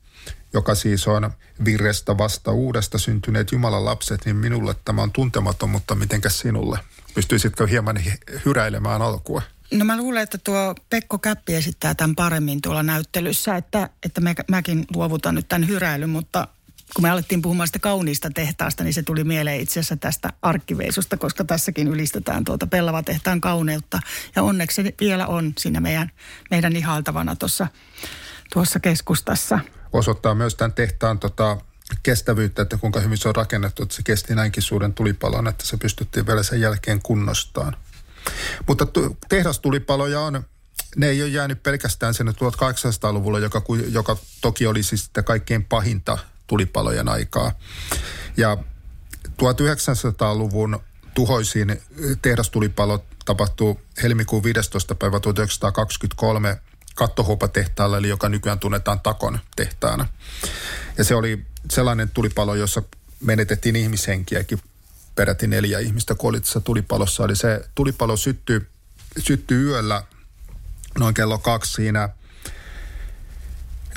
[0.54, 1.32] joka siis on
[1.66, 6.80] virrestä vasta uudesta syntyneet Jumalan lapset, niin minulle tämä on tuntematon, mutta mitenkäs sinulle?
[7.14, 8.04] Pystyisitkö hieman
[8.46, 9.42] hyräilemään alkua?
[9.74, 14.36] No mä luulen, että tuo Pekko Käppi esittää tämän paremmin tuolla näyttelyssä, että, että me,
[14.50, 16.48] mäkin luovutan nyt tämän hyräilyn, mutta
[16.96, 21.18] kun me alettiin puhumaan sitä kauniista tehtaasta, niin se tuli mieleen itse asiassa tästä arkkiveisusta,
[21.18, 24.00] koska tässäkin ylistetään tuota Pellava tehtaan kauneutta.
[24.36, 26.12] Ja onneksi se vielä on siinä meidän,
[26.52, 27.68] meidän ihailtavana tuossa,
[28.54, 29.60] tuossa keskustassa.
[29.94, 31.58] Osoittaa myös tämän tehtaan tota,
[32.04, 35.78] kestävyyttä, että kuinka hyvin se on rakennettu, että se kesti näinkin suuren tulipalon, että se
[35.78, 37.76] pystyttiin vielä sen jälkeen kunnostaan.
[38.68, 38.88] Mutta
[39.30, 40.44] tehdastulipaloja on,
[40.96, 46.18] ne ei ole jäänyt pelkästään sinne 1800-luvulla, joka, joka toki oli siis sitä kaikkein pahinta
[46.48, 47.52] tulipalojen aikaa.
[48.38, 48.58] Ja
[49.28, 50.80] 1900-luvun
[51.14, 51.82] tuhoisin
[52.22, 54.96] tehdastulipalo tapahtuu helmikuun 15.
[54.96, 56.62] päivä 1923
[56.96, 60.08] kattohuopatehtaalla, eli joka nykyään tunnetaan Takon tehtaana.
[60.98, 62.84] Ja se oli sellainen tulipalo, jossa
[63.22, 64.60] menetettiin ihmishenkiäkin
[65.16, 67.26] peräti neljä ihmistä kuoli tulipalossa.
[67.26, 68.62] Eli se tulipalo syttyi,
[69.20, 70.04] syttyi yöllä
[71.00, 72.10] noin kello kaksi siinä,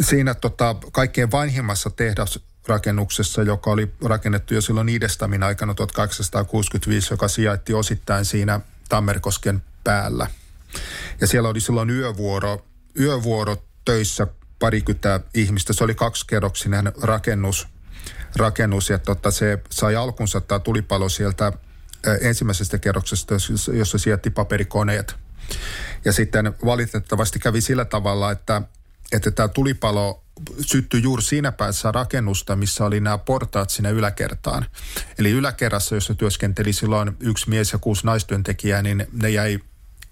[0.01, 7.75] siinä tota, kaikkein vanhimmassa tehdasrakennuksessa, joka oli rakennettu jo silloin Iidestamin aikana 1865, joka sijaitti
[7.75, 10.27] osittain siinä Tammerkosken päällä.
[11.21, 12.65] Ja siellä oli silloin yövuoro,
[13.01, 14.27] yövuoro töissä
[14.59, 15.73] parikymmentä ihmistä.
[15.73, 17.67] Se oli kaksikerroksinen rakennus–
[18.37, 21.53] rakennus ja tota, se sai alkunsa tämä tulipalo sieltä
[22.21, 23.35] ensimmäisestä kerroksesta,
[23.73, 25.15] jossa sijoitti paperikoneet.
[26.05, 28.63] Ja sitten valitettavasti kävi sillä tavalla, että,
[29.13, 30.25] että tämä tulipalo
[30.61, 34.67] syttyi juuri siinä päässä rakennusta, missä oli nämä portaat sinne yläkertaan.
[35.19, 39.59] Eli yläkerrassa, jossa työskenteli silloin yksi mies ja kuusi naistyöntekijää, niin ne jäi,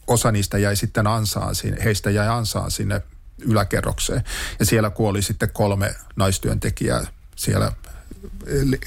[0.07, 3.03] osa niistä jäi sitten ansaan, heistä jäi ansaan sinne
[3.39, 4.25] yläkerrokseen.
[4.59, 7.73] Ja siellä kuoli sitten kolme naistyöntekijää siellä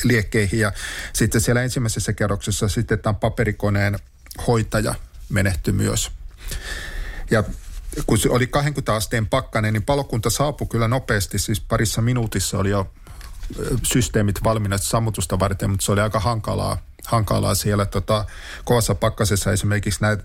[0.03, 0.59] liekkeihin.
[0.59, 0.71] Ja
[1.13, 3.99] sitten siellä ensimmäisessä kerroksessa sitten tämän paperikoneen
[4.47, 4.95] hoitaja
[5.29, 6.11] menehtyi myös.
[7.31, 7.43] Ja
[8.07, 12.69] kun se oli 20 asteen pakkanen, niin palokunta saapui kyllä nopeasti, siis parissa minuutissa oli
[12.69, 12.91] jo
[13.83, 18.25] systeemit valmiina sammutusta varten, mutta se oli aika hankalaa, hankalaa siellä tota,
[18.63, 20.23] kovassa pakkasessa esimerkiksi näitä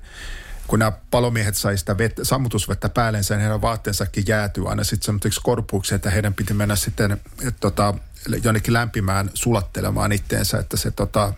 [0.71, 5.41] kun nämä palomiehet sai sitä vettä, sammutusvettä päällensä, niin heidän vaatteensakin jäätyi aina sitten semmoisiksi
[5.43, 7.95] korpuuksi, että heidän piti mennä sitten et, tota,
[8.43, 11.33] jonnekin lämpimään sulattelemaan itteensä, että se tota,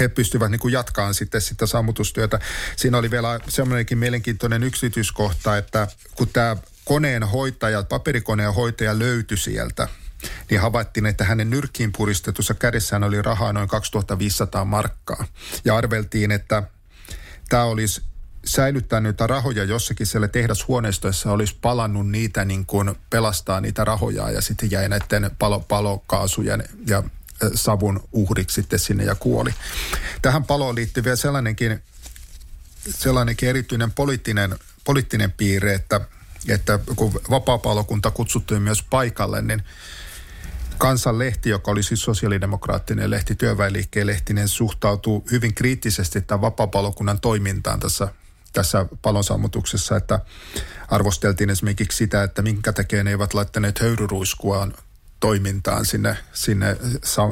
[0.00, 2.38] he pystyvät niin jatkaan sitten sitä sammutustyötä.
[2.76, 9.88] Siinä oli vielä semmoinenkin mielenkiintoinen yksityiskohta, että kun tämä koneen hoitaja, paperikoneen hoitaja löytyi sieltä,
[10.50, 15.26] niin havaittiin, että hänen nyrkkiin puristetussa kädessään oli rahaa noin 2500 markkaa.
[15.64, 16.62] Ja arveltiin, että
[17.48, 18.02] tämä olisi
[18.44, 24.40] säilyttää niitä rahoja jossakin siellä tehdashuoneistoissa, olisi palannut niitä niin kuin pelastaa niitä rahoja ja
[24.40, 27.02] sitten jäi näiden palo, palokaasujen ja
[27.54, 29.54] savun uhriksi sitten sinne ja kuoli.
[30.22, 31.82] Tähän paloon liittyy vielä sellainenkin,
[32.90, 36.00] sellainenkin erityinen poliittinen, poliittinen piirre, että,
[36.48, 39.62] että kun vapaa-palokunta kutsuttiin myös paikalle, niin
[40.78, 48.08] Kansanlehti, joka oli siis sosiaalidemokraattinen lehti, työväenliikkeen lehtinen, suhtautuu hyvin kriittisesti tämän vapaa-palokunnan toimintaan tässä
[48.56, 50.20] tässä palonsammutuksessa, että
[50.88, 54.74] arvosteltiin esimerkiksi sitä, että minkä takia ne eivät laittaneet höyryruiskuaan
[55.20, 56.76] toimintaan sinne, sinne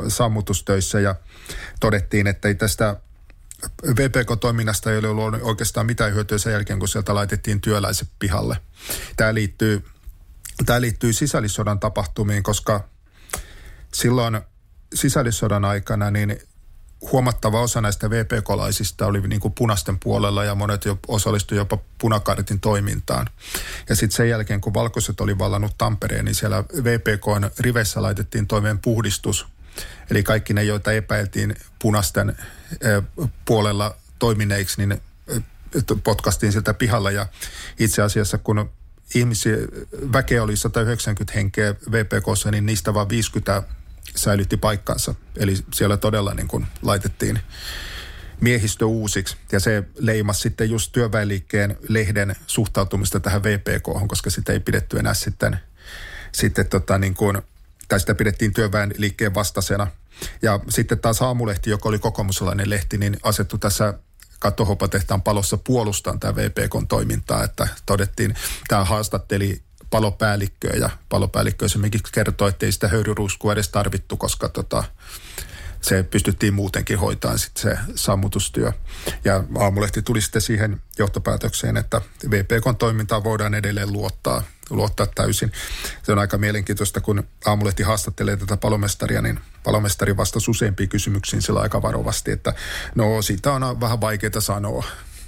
[0.09, 1.14] sammutustöissä ja
[1.80, 2.96] todettiin, että ei tästä
[3.87, 8.57] VPK-toiminnasta ei ole ollut oikeastaan mitään hyötyä sen jälkeen, kun sieltä laitettiin työläiset pihalle.
[9.16, 9.85] Tämä liittyy,
[10.66, 12.88] tämä liittyy sisällissodan tapahtumiin, koska
[13.94, 14.40] silloin
[14.94, 16.38] sisällissodan aikana niin
[17.12, 22.61] huomattava osa näistä VPK-laisista oli niin kuin punaisten puolella ja monet jo osallistuivat jopa punakartin
[22.61, 23.26] toimintaan.
[23.88, 28.78] Ja sitten sen jälkeen, kun valkoiset oli vallannut Tampereen, niin siellä VPKn riveissä laitettiin toimeen
[28.78, 29.46] puhdistus.
[30.11, 32.37] Eli kaikki ne, joita epäiltiin punaisten
[33.44, 35.02] puolella toimineiksi, niin
[36.04, 37.11] potkastiin sieltä pihalla.
[37.11, 37.26] Ja
[37.78, 38.70] itse asiassa, kun
[39.14, 39.57] ihmisiä,
[40.12, 43.62] väkeä oli 190 henkeä VPKssa, niin niistä vain 50
[44.16, 45.14] säilytti paikkansa.
[45.36, 47.38] Eli siellä todella niin kuin laitettiin
[48.40, 49.36] miehistö uusiksi.
[49.52, 55.14] Ja se leimasi sitten just työväenliikkeen lehden suhtautumista tähän VPK, koska sitä ei pidetty enää
[55.14, 55.58] sitten,
[56.32, 57.42] sitten tota niin kuin,
[57.88, 59.86] tai sitä pidettiin työväenliikkeen vastaisena.
[60.42, 63.94] Ja sitten taas Aamulehti, joka oli kokoomuslainen lehti, niin asettu tässä
[64.38, 68.34] kattohopatehtaan palossa puolustaan tämä VPKn toimintaa, että todettiin,
[68.68, 69.62] tämä haastatteli
[69.94, 74.85] palopäällikköä ja palopäällikkö esimerkiksi kertoi, että ei sitä höyryruiskua edes tarvittu, koska tota,
[75.80, 78.72] se pystyttiin muutenkin hoitamaan sitten se sammutustyö.
[79.24, 85.52] Ja aamulehti tuli sitten siihen johtopäätökseen, että VPKn toimintaan voidaan edelleen luottaa, luottaa täysin.
[86.02, 91.61] Se on aika mielenkiintoista, kun aamulehti haastattelee tätä palomestaria, niin palomestari vastasi useampiin kysymyksiin sillä
[91.61, 92.54] aika varovasti, että
[92.94, 94.85] no siitä on vähän vaikeaa sanoa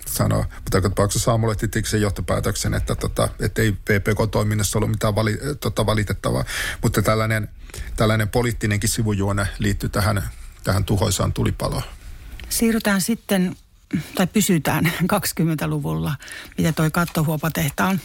[0.07, 0.45] sanoa.
[0.55, 5.87] Mutta joka tapauksessa aamulehti teki sen johtopäätöksen, että, tota, ei VPK-toiminnassa ollut mitään vali, tota,
[5.87, 6.45] valitettavaa.
[6.83, 7.49] Mutta tällainen,
[7.97, 10.23] tällainen poliittinenkin sivujuone liittyy tähän
[10.66, 11.83] tähän tuhoisaan tulipaloon.
[12.49, 13.57] Siirrytään sitten,
[14.14, 16.14] tai pysytään 20-luvulla,
[16.59, 18.01] mitä toi kattohuopatehtaan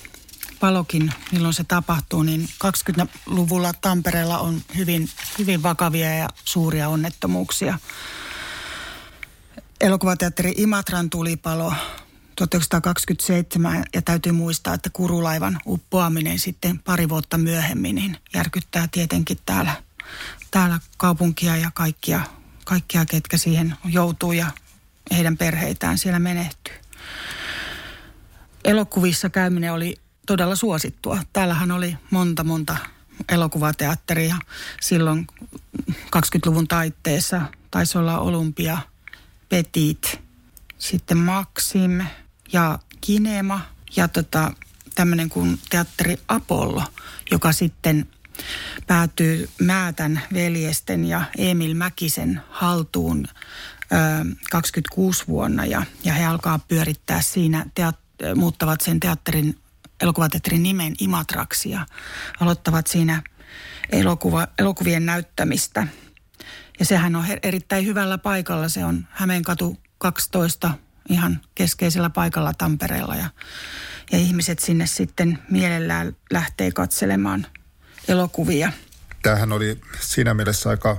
[0.60, 5.10] palokin, milloin se tapahtuu, niin 20-luvulla Tampereella on hyvin,
[5.40, 7.80] hyvin vakavia ja suuria onnettomuuksia.
[9.82, 11.74] Elokuvateatteri Imatran tulipalo
[12.36, 19.84] 1927 ja täytyy muistaa, että kurulaivan uppoaminen sitten pari vuotta myöhemmin niin järkyttää tietenkin täällä,
[20.52, 22.22] täällä kaupunkia ja kaikkia
[22.72, 24.46] kaikkia, ketkä siihen joutuu ja
[25.12, 26.74] heidän perheitään siellä menehtyy.
[28.66, 31.20] Elokuvissa käyminen oli todella suosittua.
[31.34, 32.78] Täällähän oli monta, monta
[33.30, 34.36] elokuvateatteria
[34.82, 35.28] silloin
[35.92, 37.42] 20-luvun taitteessa.
[37.72, 38.78] Taisi olla Olympia,
[39.52, 40.20] Petit,
[40.78, 42.02] sitten Maxim
[42.54, 43.62] ja Kinema
[43.96, 44.54] ja tota,
[44.96, 46.84] tämmöinen kuin teatteri Apollo,
[47.32, 48.06] joka sitten–
[48.88, 53.96] päätyy Määtän veljesten ja Emil Mäkisen haltuun ö,
[54.52, 58.00] 26 vuonna ja, ja he alkaa pyörittää siinä, teat,
[58.36, 59.60] muuttavat sen teatterin,
[60.02, 61.86] elokuvateatterin nimen Imatraksi ja
[62.40, 63.24] aloittavat siinä
[63.92, 65.88] elokuva, elokuvien näyttämistä.
[66.82, 68.70] Ja sehän on erittäin hyvällä paikalla.
[68.70, 70.72] Se on Hämeenkatu 12
[71.10, 73.30] ihan keskeisellä paikalla Tampereella ja,
[74.12, 77.48] ja ihmiset sinne sitten mielellään lähtee katselemaan–
[78.08, 78.72] elokuvia.
[79.24, 80.98] Tämähän oli siinä mielessä aika,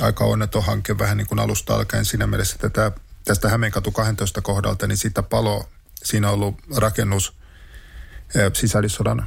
[0.00, 2.92] aika onneton hanke vähän niin kuin alusta alkaen siinä mielessä, että tämä,
[3.24, 5.68] tästä Hämeenkatu 12 kohdalta, niin siitä palo,
[6.04, 7.36] siinä on ollut rakennus
[8.52, 9.26] sisällissodan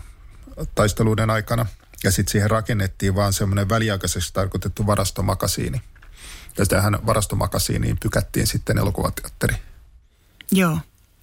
[0.76, 1.65] taisteluiden aikana.
[2.04, 5.82] Ja sitten siihen rakennettiin vaan semmoinen väliaikaisesti tarkoitettu varastomakasiini.
[6.58, 9.56] Ja tähän varastomakasiiniin pykättiin sitten elokuvateatteri.
[10.52, 10.80] Joo,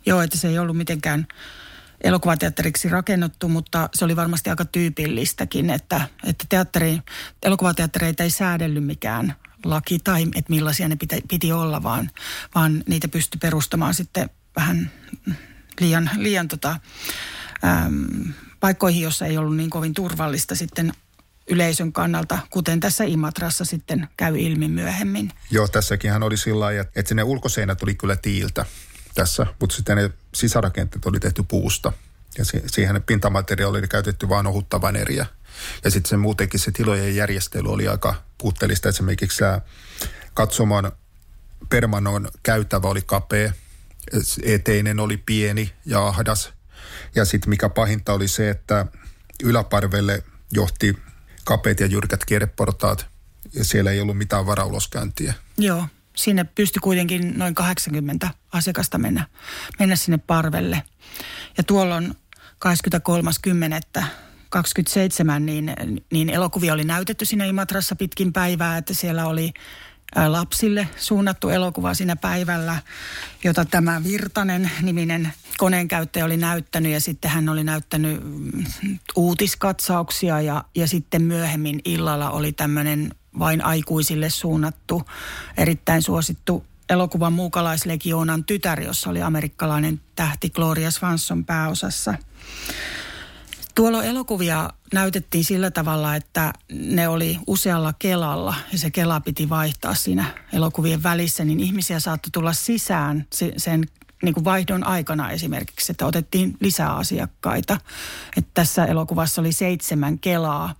[0.07, 1.27] joo, että se ei ollut mitenkään
[2.01, 6.99] elokuvateatteriksi rakennettu, mutta se oli varmasti aika tyypillistäkin, että, että teatteri,
[7.43, 9.35] elokuvateattereita ei säädellyt mikään
[9.65, 12.11] laki tai että millaisia ne piti, piti olla, vaan,
[12.55, 14.91] vaan niitä pystyi perustamaan sitten vähän
[15.81, 16.77] liian, liian tota,
[17.65, 20.93] äm, paikkoihin, joissa ei ollut niin kovin turvallista sitten
[21.47, 25.33] yleisön kannalta, kuten tässä Imatrassa sitten käy ilmi myöhemmin.
[25.51, 28.67] Joo, tässäkin oli sillä lailla, että sinne ulkoseinät tuli kyllä tiiltä
[29.15, 31.93] tässä, mutta sitten ne sisärakenteet oli tehty puusta.
[32.39, 35.27] Ja siihen pintamateriaali oli käytetty vain ohutta vaneriä.
[35.85, 38.89] Ja sitten se muutenkin se tilojen järjestely oli aika puutteellista.
[38.89, 39.61] Esimerkiksi tämä
[40.35, 40.93] katsomon
[41.69, 43.53] permanon käytävä oli kapea,
[44.43, 46.53] eteinen oli pieni ja ahdas.
[47.15, 48.87] Ja sitten mikä pahinta oli se, että
[49.43, 50.97] yläparvelle johti
[51.45, 53.07] kapeat ja jyrkät kierreportaat
[53.55, 55.35] ja siellä ei ollut mitään varauloskäyntiä.
[55.59, 59.27] Joo, sinne pystyi kuitenkin noin 80 asiakasta mennä,
[59.79, 60.83] mennä sinne parvelle.
[61.57, 62.15] Ja tuolloin
[64.01, 64.05] 23.10.
[64.49, 65.75] 27, niin,
[66.13, 69.53] niin elokuvia oli näytetty siinä Imatrassa pitkin päivää, että siellä oli
[70.27, 72.79] lapsille suunnattu elokuva siinä päivällä,
[73.45, 78.65] jota tämä Virtanen niminen koneenkäyttäjä oli näyttänyt ja sitten hän oli näyttänyt mm,
[79.17, 85.03] uutiskatsauksia ja, ja sitten myöhemmin illalla oli tämmöinen vain aikuisille suunnattu,
[85.57, 92.15] erittäin suosittu elokuva Muukalaislegioonan tytär, jossa oli amerikkalainen tähti Gloria Swanson pääosassa.
[93.75, 99.95] Tuolla elokuvia näytettiin sillä tavalla, että ne oli usealla kelalla ja se kela piti vaihtaa
[99.95, 103.85] siinä elokuvien välissä, niin ihmisiä saattoi tulla sisään sen
[104.23, 107.79] niin kuin vaihdon aikana esimerkiksi, että otettiin lisää asiakkaita.
[108.37, 110.75] Että tässä elokuvassa oli seitsemän kelaa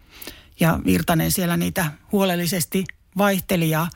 [0.61, 2.85] ja Virtanen siellä niitä huolellisesti
[3.19, 3.87] vaihteli ja,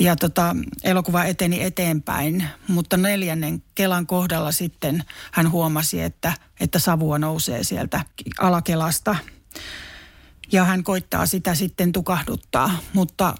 [0.00, 2.44] ja tota, elokuva eteni eteenpäin.
[2.68, 8.04] Mutta neljännen Kelan kohdalla sitten hän huomasi, että, että savua nousee sieltä
[8.38, 9.16] alakelasta.
[10.52, 13.34] Ja hän koittaa sitä sitten tukahduttaa, mutta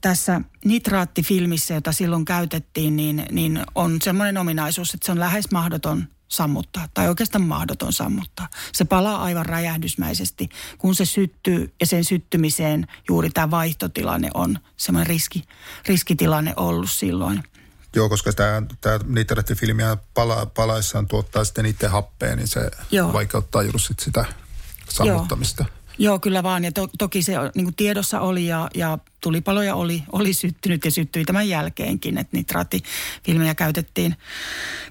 [0.00, 6.04] tässä nitraattifilmissä, jota silloin käytettiin, niin, niin on semmoinen ominaisuus, että se on lähes mahdoton
[6.28, 8.48] sammuttaa, tai oikeastaan mahdoton sammuttaa.
[8.72, 10.48] Se palaa aivan räjähdysmäisesti,
[10.78, 15.44] kun se syttyy, ja sen syttymiseen juuri tämä vaihtotilanne on semmoinen riski,
[15.86, 17.42] riskitilanne ollut silloin.
[17.96, 23.12] Joo, koska tämä, tämä nitraattifilmiä pala, palaessaan tuottaa sitten itse happea, niin se Joo.
[23.12, 24.24] vaikeuttaa juuri sit sitä
[24.88, 25.64] sammuttamista.
[25.68, 25.77] Joo.
[25.98, 26.64] Joo, kyllä vaan.
[26.64, 30.90] Ja to, toki se niin kuin tiedossa oli ja, ja tulipaloja oli, oli syttynyt ja
[30.90, 32.18] syttyi tämän jälkeenkin.
[32.18, 34.16] Että nitraattifilmejä käytettiin,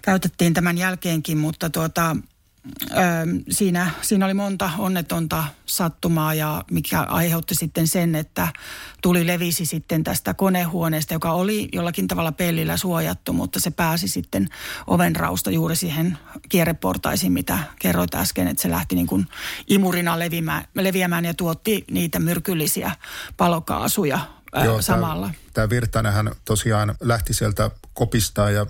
[0.04, 2.16] käytettiin tämän jälkeenkin, mutta tuota,
[3.50, 8.48] siinä, siinä oli monta onnetonta sattumaa ja mikä aiheutti sitten sen, että
[9.02, 14.50] tuli levisi sitten tästä konehuoneesta, joka oli jollakin tavalla pellillä suojattu, mutta se pääsi sitten
[14.88, 16.18] ovenrausta juuri siihen
[16.50, 19.28] kierreportaisiin, mitä kerroit äsken, että se lähti niin kuin
[19.68, 22.92] imurina leviämään, leviämään ja tuotti niitä myrkyllisiä
[23.38, 24.20] palokaasuja
[24.64, 25.34] Joo, samalla.
[25.54, 28.66] Tämä Virtanenhän tosiaan lähti sieltä kopistaa ja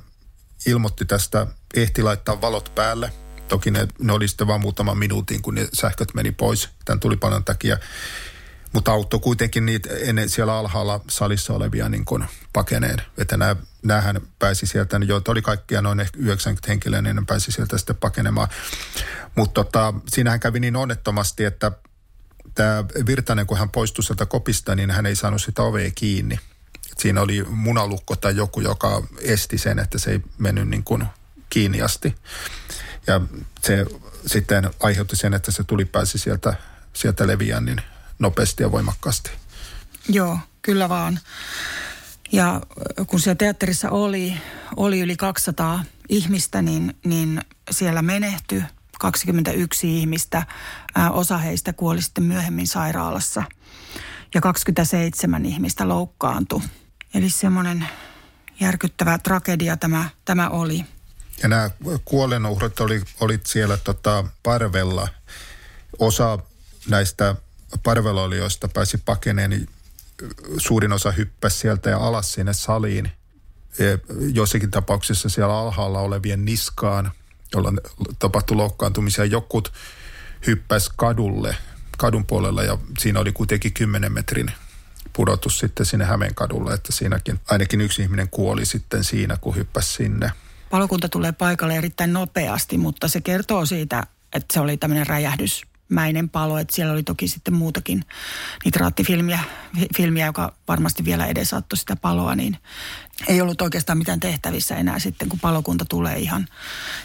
[0.65, 3.11] ilmoitti tästä, ehti laittaa valot päälle–
[3.47, 7.43] Toki ne, ne oli sitten vain muutaman minuutin, kun ne sähköt meni pois tämän tulipalon
[7.43, 7.77] takia.
[8.73, 13.01] Mutta auttoi kuitenkin niitä ennen siellä alhaalla salissa olevia niin kuin pakeneen.
[13.17, 17.77] Että nämä, näähän pääsi sieltä, joita oli kaikkia noin 90 henkilöä, niin ne pääsi sieltä
[17.77, 18.47] sitten pakenemaan.
[19.35, 21.71] Mutta tota, siinähän kävi niin onnettomasti, että
[22.55, 26.39] tämä Virtanen, kun hän poistui sieltä kopista, niin hän ei saanut sitä ovea kiinni.
[26.97, 31.05] Siinä oli munalukko tai joku, joka esti sen, että se ei mennyt niin kuin
[31.49, 32.15] kiinni asti.
[33.07, 33.21] Ja
[33.61, 33.85] se
[34.25, 36.53] sitten aiheutti sen, että se tuli pääsi sieltä,
[36.93, 37.81] sieltä leviään niin
[38.19, 39.31] nopeasti ja voimakkaasti.
[40.09, 41.19] Joo, kyllä vaan.
[42.31, 42.61] Ja
[43.07, 44.33] kun siellä teatterissa oli,
[44.75, 47.41] oli yli 200 ihmistä, niin, niin
[47.71, 48.63] siellä menehtyi
[48.99, 50.43] 21 ihmistä.
[51.11, 53.43] osa heistä kuoli sitten myöhemmin sairaalassa
[54.33, 56.61] ja 27 ihmistä loukkaantui.
[57.13, 57.87] Eli semmoinen
[58.59, 60.85] järkyttävä tragedia tämä, tämä oli.
[61.43, 61.69] Ja nämä
[62.05, 65.07] kuolenuhrit oli, olit siellä tota parvella.
[65.99, 66.39] Osa
[66.89, 67.35] näistä
[67.83, 69.69] parveloilijoista pääsi pakeneen, niin
[70.57, 73.11] suurin osa hyppäsi sieltä ja alas sinne saliin.
[73.79, 77.11] Ja jossakin tapauksissa siellä alhaalla olevien niskaan,
[77.53, 77.73] jolla
[78.19, 79.25] tapahtui loukkaantumisia.
[79.25, 79.73] Jokut
[80.47, 81.57] hyppäsi kadulle,
[81.97, 84.51] kadun puolella ja siinä oli kuitenkin 10 metrin
[85.13, 89.93] pudotus sitten sinne Hämeen kadulle, että siinäkin ainakin yksi ihminen kuoli sitten siinä, kun hyppäsi
[89.93, 90.31] sinne–
[90.69, 94.03] Palokunta tulee paikalle erittäin nopeasti, mutta se kertoo siitä,
[94.33, 98.03] että se oli tämmöinen räjähdysmäinen palo, että siellä oli toki sitten muutakin
[98.65, 99.39] nitraattifilmiä,
[99.97, 102.57] filmiä, joka varmasti vielä edesauttoi sitä paloa, niin
[103.27, 106.47] ei ollut oikeastaan mitään tehtävissä enää sitten, kun palokunta tulee ihan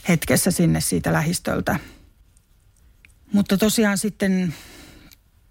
[0.09, 1.79] hetkessä sinne siitä lähistöltä.
[3.33, 4.55] Mutta tosiaan sitten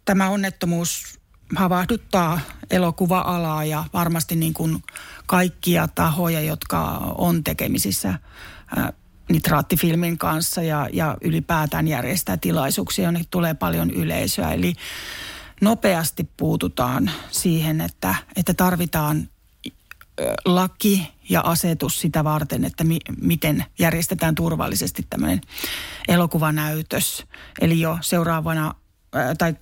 [0.05, 1.20] tämä onnettomuus
[1.55, 2.39] havahduttaa
[2.70, 4.84] elokuva-alaa ja varmasti niin kuin
[5.32, 6.82] kaikkia tahoja, jotka
[7.17, 8.13] on tekemisissä
[9.32, 14.53] nitraattifilmin kanssa ja, ja ylipäätään järjestää tilaisuuksia, jonne tulee paljon yleisöä.
[14.53, 14.73] Eli
[15.61, 19.29] nopeasti puututaan siihen, että, että tarvitaan
[20.45, 25.41] laki ja asetus sitä varten, että mi, miten järjestetään turvallisesti tämmöinen
[26.07, 27.25] elokuvanäytös.
[27.61, 28.75] Eli jo seuraavana
[29.38, 29.55] tai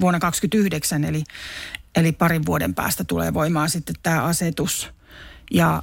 [0.00, 1.24] vuonna 2029, eli,
[1.94, 4.95] eli parin vuoden päästä tulee voimaan sitten tämä asetus.
[5.50, 5.82] Ja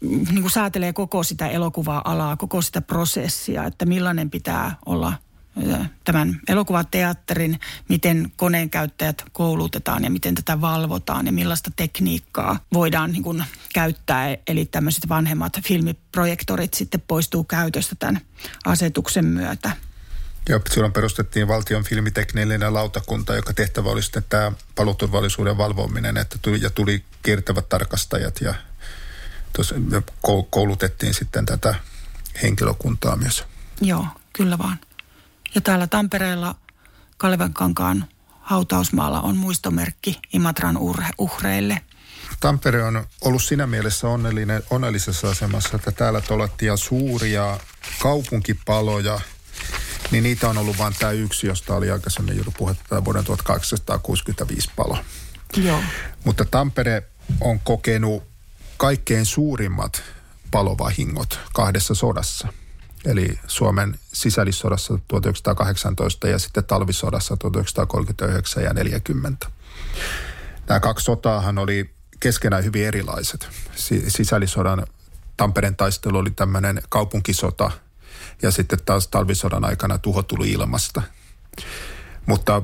[0.00, 5.12] niin kuin säätelee koko sitä elokuvaa-alaa, koko sitä prosessia, että millainen pitää olla
[6.04, 13.22] tämän elokuvateatterin, miten koneen käyttäjät koulutetaan ja miten tätä valvotaan ja millaista tekniikkaa voidaan niin
[13.22, 13.44] kuin
[13.74, 14.36] käyttää.
[14.46, 18.20] Eli tämmöiset vanhemmat filmiprojektorit sitten poistuu käytöstä tämän
[18.64, 19.70] asetuksen myötä.
[20.48, 26.60] Ja silloin perustettiin valtion filmiteknillinen lautakunta, joka tehtävä oli sitten tämä paloturvallisuuden valvominen, että tuli,
[26.62, 28.54] ja tuli kiertävät tarkastajat ja
[30.50, 31.74] koulutettiin sitten tätä
[32.42, 33.44] henkilökuntaa myös.
[33.80, 34.78] Joo, kyllä vaan.
[35.54, 36.54] Ja täällä Tampereella
[37.16, 38.04] Kalevankankaan
[38.40, 40.78] hautausmaalla on muistomerkki Imatran
[41.18, 41.80] uhreille.
[42.40, 47.60] Tampere on ollut siinä mielessä onnellinen, onnellisessa asemassa, että täällä tolattiin suuria
[47.98, 49.20] kaupunkipaloja–
[50.12, 54.98] niin niitä on ollut vain tämä yksi, josta oli aikaisemmin juuri puhetta vuoden 1865 palo.
[55.56, 55.80] Joo.
[56.24, 57.02] Mutta Tampere
[57.40, 58.31] on kokenut
[58.82, 60.02] kaikkein suurimmat
[60.50, 62.48] palovahingot kahdessa sodassa.
[63.04, 69.46] Eli Suomen sisällissodassa 1918 ja sitten talvisodassa 1939 ja 40.
[70.68, 73.48] Nämä kaksi sotaahan oli keskenään hyvin erilaiset.
[74.08, 74.86] Sisällissodan
[75.36, 77.70] Tampereen taistelu oli tämmöinen kaupunkisota–
[78.42, 81.02] ja sitten taas talvisodan aikana tuho tuli ilmasta.
[82.26, 82.62] Mutta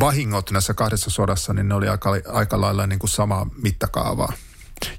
[0.00, 4.32] vahingot näissä kahdessa sodassa, niin ne oli aika, aika lailla niin kuin samaa mittakaavaa.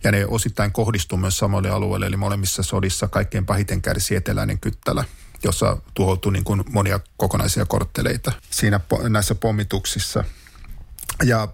[0.03, 5.03] Ja ne osittain kohdistuu myös samalle alueelle, eli molemmissa sodissa kaikkein pahiten kärsi eteläinen Kyttälä,
[5.43, 10.23] jossa tuhoutui niin kuin monia kokonaisia kortteleita siinä näissä pommituksissa.
[11.23, 11.47] Ja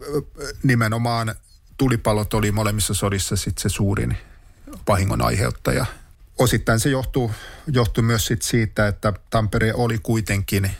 [0.63, 1.35] nimenomaan
[1.77, 4.17] tulipalot oli molemmissa sodissa sitten se suurin
[4.87, 5.85] vahingon aiheuttaja–
[6.37, 7.31] osittain se johtuu,
[7.67, 10.71] johtuu myös sit siitä, että Tampere oli kuitenkin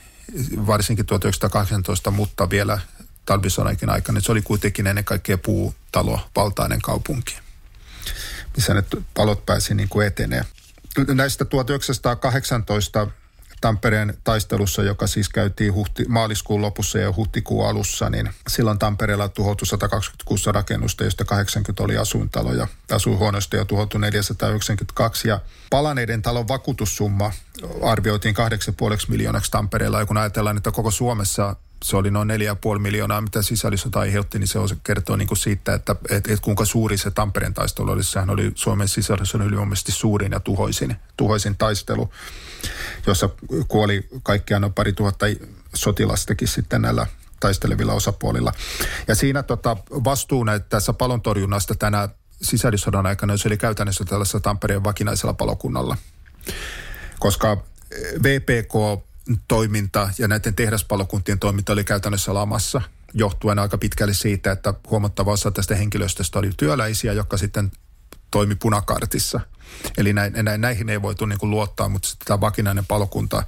[0.68, 2.80] varsinkin 1918, mutta vielä
[3.26, 4.20] talvisodankin aikana.
[4.20, 7.38] Se oli kuitenkin ennen kaikkea puutalo, valtainen kaupunki,
[8.56, 10.46] missä ne palot pääsi niin kuin etenee.
[11.14, 13.08] Näistä 1918
[13.62, 19.68] Tampereen taistelussa, joka siis käytiin huhti, maaliskuun lopussa ja huhtikuun alussa, niin silloin Tampereella tuhoutui
[19.68, 22.68] 126 rakennusta, joista 80 oli asuintaloja.
[22.92, 27.32] Asuinhuoneista jo tuhoutui 492 ja palaneiden talon vakuutussumma
[27.84, 28.42] arvioitiin 8,5
[29.08, 30.00] miljoonaksi Tampereella.
[30.00, 34.48] Ja kun ajatellaan, että koko Suomessa se oli noin 4,5 miljoonaa, mitä sisällissota aiheutti, niin
[34.48, 38.04] se kertoo niin kuin siitä, että et, et kuinka suuri se Tampereen taistelu oli.
[38.04, 42.10] Sehän oli Suomen sisällissodan ylivoimaisesti suurin ja tuhoisin, tuhoisin taistelu,
[43.08, 43.30] jossa
[43.68, 45.26] kuoli kaikkiaan noin pari tuhatta
[45.74, 47.08] sotilastakin sitten näillä
[47.40, 48.54] taistelevilla osapuolilla.
[49.08, 52.10] Ja siinä tota, vastuu tässä palontorjunnasta tänä
[52.42, 55.98] sisällissodan aikana se oli käytännössä tällaisella Tampereen vakinaisella palokunnalla.
[57.20, 57.58] Koska
[58.24, 59.04] VPK
[59.48, 62.82] toiminta ja näiden tehdaspalokuntien toiminta oli käytännössä lamassa
[63.14, 67.72] johtuen aika pitkälle siitä, että huomattava osa tästä henkilöstöstä oli työläisiä, jotka sitten
[68.32, 69.40] toimi punakartissa.
[69.98, 73.44] Eli näin, näihin ei voitu niin luottaa, mutta tämä vakinainen palokunta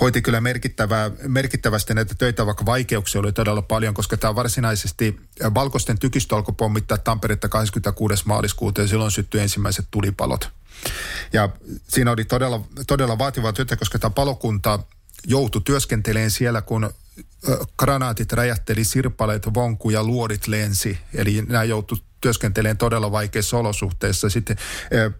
[0.00, 5.20] hoiti kyllä merkittävää, merkittävästi näitä töitä, vaikka vaikeuksia oli todella paljon, koska tämä varsinaisesti
[5.54, 8.22] valkoisten tykistö alkoi pommittaa Tamperetta 26.
[8.26, 10.50] maaliskuuta ja silloin syttyi ensimmäiset tulipalot.
[11.32, 11.48] Ja
[11.88, 14.78] siinä oli todella, todella vaativaa työtä, koska tämä palokunta
[15.26, 16.90] joutui työskentelemään siellä, kun
[17.78, 20.98] granaatit räjähteli, sirpaleet vonku ja luodit lensi.
[21.14, 24.30] Eli nämä joutui työskentelemään todella vaikeissa olosuhteissa.
[24.30, 24.56] Sitten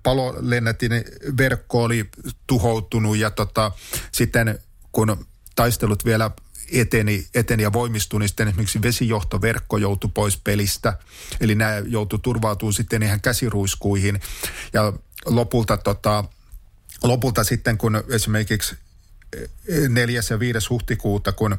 [0.03, 0.93] palolennätin
[1.39, 2.11] verkko oli
[2.47, 3.73] tuhoutunut ja tota,
[4.13, 4.59] sitten
[4.93, 5.27] kun
[5.57, 6.31] taistelut vielä
[6.73, 10.99] eteni, eteni ja voimistui, niin sitten esimerkiksi vesijohtoverkko joutui pois pelistä.
[11.41, 14.21] Eli nämä joutui turvautumaan sitten ihan käsiruiskuihin.
[14.73, 14.93] Ja
[15.27, 16.25] lopulta, tota,
[17.03, 18.77] lopulta sitten, kun esimerkiksi
[19.89, 20.21] 4.
[20.31, 20.69] ja 5.
[20.71, 21.57] huhtikuuta, kun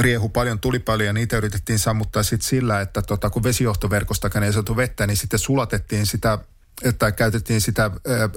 [0.00, 4.52] riehu paljon, tuli paljon ja niitä yritettiin sammuttaa sitten sillä, että tota, kun vesijohtoverkostakaan ei
[4.52, 6.38] saatu vettä, niin sitten sulatettiin sitä
[6.82, 7.90] että käytettiin sitä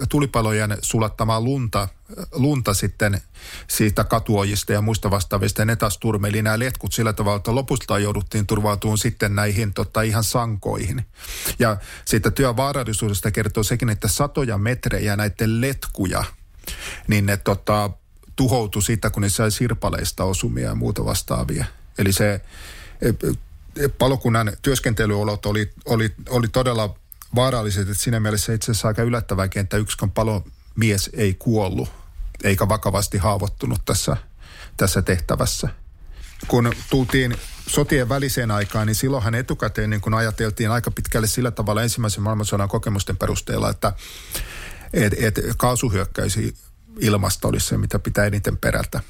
[0.10, 1.88] tulipalojen sulattamaa lunta,
[2.32, 3.22] lunta sitten
[3.68, 5.62] siitä katuojista ja muista vastaavista.
[5.62, 10.02] Ja ne taas turmeli nämä letkut sillä tavalla, että lopusta jouduttiin turvautumaan sitten näihin tota,
[10.02, 11.06] ihan sankoihin.
[11.60, 16.24] Ja siitä työvaarallisuudesta kertoo sekin, että satoja metrejä näiden letkuja,
[17.08, 17.90] niin ne tota,
[18.36, 21.66] tuhoutui siitä, kun ne sai sirpaleista osumia ja muuta vastaavia.
[21.98, 22.42] Eli se
[23.98, 26.96] palokunnan työskentelyolot oli, oli, oli todella
[27.36, 31.90] vaaralliset, että siinä mielessä itse asiassa aika yllättävääkin, että yksikön palomies ei kuollut
[32.44, 34.18] eikä vakavasti haavoittunut tässä,
[34.78, 35.70] tässä tehtävässä.
[36.48, 41.84] Kun tultiin sotien väliseen aikaan, niin silloinhan etukäteen niin kun ajateltiin aika pitkälle sillä tavalla
[41.84, 43.94] ensimmäisen maailmansodan kokemusten perusteella, että
[44.94, 46.54] et, et kaasuhyökkäysi
[47.00, 49.02] ilmasta olisi se, mitä pitää eniten perätä.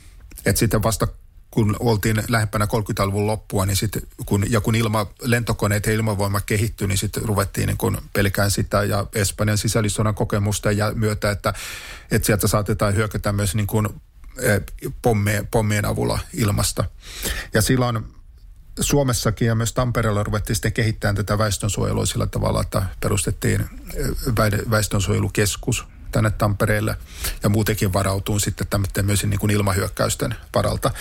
[0.45, 1.07] Et sitten vasta
[1.51, 3.91] kun oltiin lähempänä 30-luvun loppua, niin sit,
[4.25, 8.83] kun, ja kun ilma, lentokoneet ja ilmavoima kehittyi, niin sitten ruvettiin niin kun pelkään sitä
[8.83, 11.53] ja Espanjan sisällissodan kokemusta ja myötä, että,
[12.11, 14.01] että sieltä saatetaan hyökätä myös niin kun,
[14.41, 14.61] eh,
[15.01, 16.85] pommien, pommien avulla ilmasta.
[17.53, 18.03] Ja silloin
[18.79, 25.85] Suomessakin ja myös Tampereella ruvettiin sitten kehittämään tätä väestönsuojelua sillä tavalla, että perustettiin eh, väestönsuojelukeskus
[26.11, 26.95] tänne Tampereelle
[27.43, 30.91] ja muutenkin varautuu sitten tämmöiden myös niin kuin ilmahyökkäysten varalta.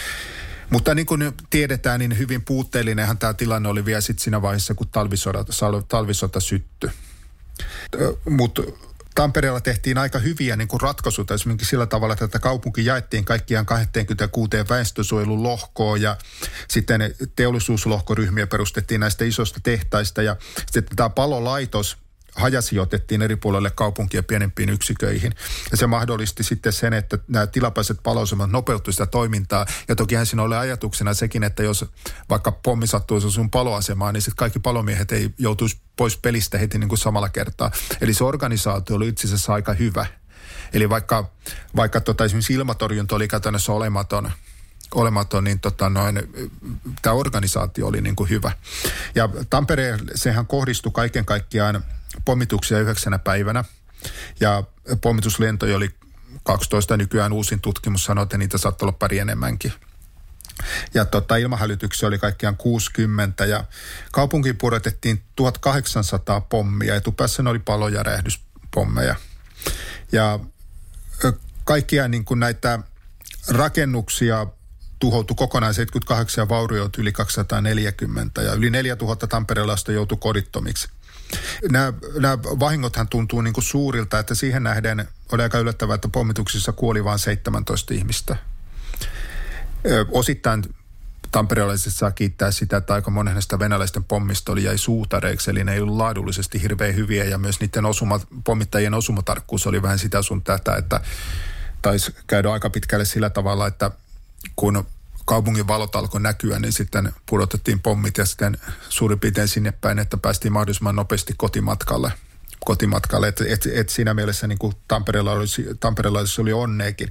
[0.70, 4.88] Mutta niin kuin tiedetään, niin hyvin puutteellinenhan tämä tilanne oli vielä sitten siinä vaiheessa, kun
[4.88, 5.44] talvisota,
[5.88, 6.90] talvisota syttyi.
[8.30, 8.62] Mutta
[9.14, 13.66] Tampereella tehtiin aika hyviä niin kuin ratkaisuja esimerkiksi sillä tavalla, että tätä kaupunki jaettiin kaikkiaan
[13.66, 16.16] 26 väestösuojelun lohkoon ja
[16.68, 20.36] sitten teollisuuslohkoryhmiä perustettiin näistä isoista tehtaista ja
[20.70, 21.96] sitten tämä palolaitos–
[22.38, 25.34] hajasijoitettiin eri puolelle kaupunkia pienempiin yksiköihin.
[25.70, 29.66] Ja se mahdollisti sitten sen, että nämä tilapaiset paloisemat nopeuttivat sitä toimintaa.
[29.88, 31.84] Ja tokihan siinä oli ajatuksena sekin, että jos
[32.30, 36.88] vaikka pommi sattuisi sun paloasemaan, niin sitten kaikki palomiehet ei joutuisi pois pelistä heti niin
[36.88, 37.70] kuin samalla kertaa.
[38.00, 40.06] Eli se organisaatio oli itse asiassa aika hyvä.
[40.72, 41.30] Eli vaikka,
[41.76, 44.30] vaikka tota, esimerkiksi ilmatorjunta oli käytännössä olematon,
[44.94, 46.22] olematon, niin tota noin,
[47.02, 48.52] tämä organisaatio oli niin kuin hyvä.
[49.14, 51.84] Ja Tampereen, sehän kohdistui kaiken kaikkiaan
[52.24, 53.64] pommituksia yhdeksänä päivänä
[54.40, 54.62] ja
[55.00, 55.90] pommituslentoja oli
[56.42, 59.72] 12 nykyään uusin tutkimus sanoo, että niitä saattoi olla pari enemmänkin.
[60.94, 63.64] Ja tota, ilmahälytyksiä oli kaikkiaan 60 ja
[64.12, 66.94] kaupunkiin pudotettiin 1800 pommia.
[66.94, 69.14] Etupäässä ne oli palo- ja räjähdyspommeja.
[70.12, 70.38] Ja
[71.64, 72.78] kaikkia niin kuin näitä
[73.48, 74.46] rakennuksia
[74.98, 80.88] tuhoutui kokonaan 78 ja vaurioitui yli 240 ja yli 4000 tamperelaista joutui kodittomiksi.
[81.70, 86.72] Nämä, nämä vahingothan tuntuu niin kuin suurilta, että siihen nähden oli aika yllättävää, että pommituksissa
[86.72, 88.36] kuoli vain 17 ihmistä.
[90.10, 90.62] Osittain
[91.30, 95.74] tamperelaiset saa kiittää sitä, että aika monen näistä venäläisten pommista oli jäi suutareiksi, eli ne
[95.74, 100.42] ei ollut laadullisesti hirveän hyviä ja myös niiden osuma, pommittajien osumatarkkuus oli vähän sitä sun
[100.42, 101.00] tätä, että
[101.82, 103.90] taisi käydä aika pitkälle sillä tavalla, että
[104.56, 104.86] kun
[105.28, 108.58] kaupungin valot alkoi näkyä, niin sitten pudotettiin pommit ja sitten
[108.88, 112.12] suurin piirtein sinne päin, että päästiin mahdollisimman nopeasti kotimatkalle–
[112.64, 113.28] kotimatkalle.
[113.28, 117.10] Et, et, et siinä mielessä niin kuin Tampereella, olisi, Tampereella oli onneekin.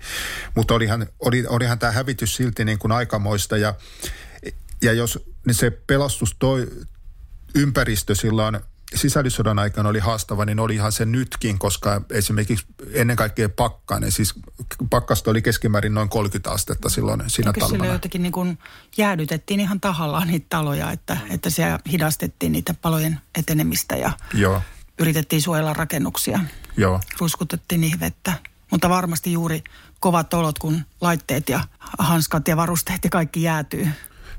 [0.55, 3.75] Mutta olihan, oli, olihan tämä hävitys silti niin kuin aikamoista ja,
[4.81, 6.67] ja jos niin se pelastus toi
[7.55, 8.59] ympäristö silloin
[8.95, 14.33] sisällissodan aikana oli haastava, niin olihan se nytkin, koska esimerkiksi ennen kaikkea pakkanen, siis
[14.89, 17.85] pakkasta oli keskimäärin noin 30 astetta silloin siinä Eikö talvena.
[17.85, 18.57] jotenkin niin kuin
[18.97, 24.61] jäädytettiin ihan tahallaan niitä taloja, että, että siellä hidastettiin niitä palojen etenemistä ja Joo
[24.99, 26.39] yritettiin suojella rakennuksia.
[26.77, 26.99] Joo.
[27.19, 28.33] Ruskutettiin niihin vettä.
[28.71, 29.63] Mutta varmasti juuri
[29.99, 31.59] kovat olot, kun laitteet ja
[31.99, 33.87] hanskat ja varusteet ja kaikki jäätyy.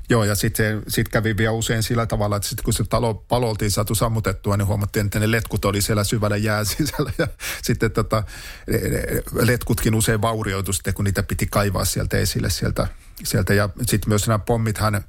[0.09, 3.49] Joo, ja sitten sit kävi vielä usein sillä tavalla, että sit kun se talo palo
[3.49, 7.11] oltiin saatu sammutettua, niin huomattiin, että ne letkut oli siellä syvällä jää sisällä.
[7.17, 7.27] Ja
[7.63, 8.23] sitten tota,
[9.41, 12.87] letkutkin usein vaurioitu sitten, kun niitä piti kaivaa sieltä esille sieltä.
[13.23, 13.53] sieltä.
[13.53, 15.03] Ja sitten myös nämä pommithan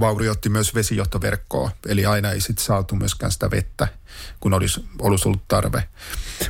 [0.00, 3.88] vaurioitti myös vesijohtoverkkoa, eli aina ei sitten saatu myöskään sitä vettä,
[4.40, 5.88] kun olisi, olisi ollut tarve.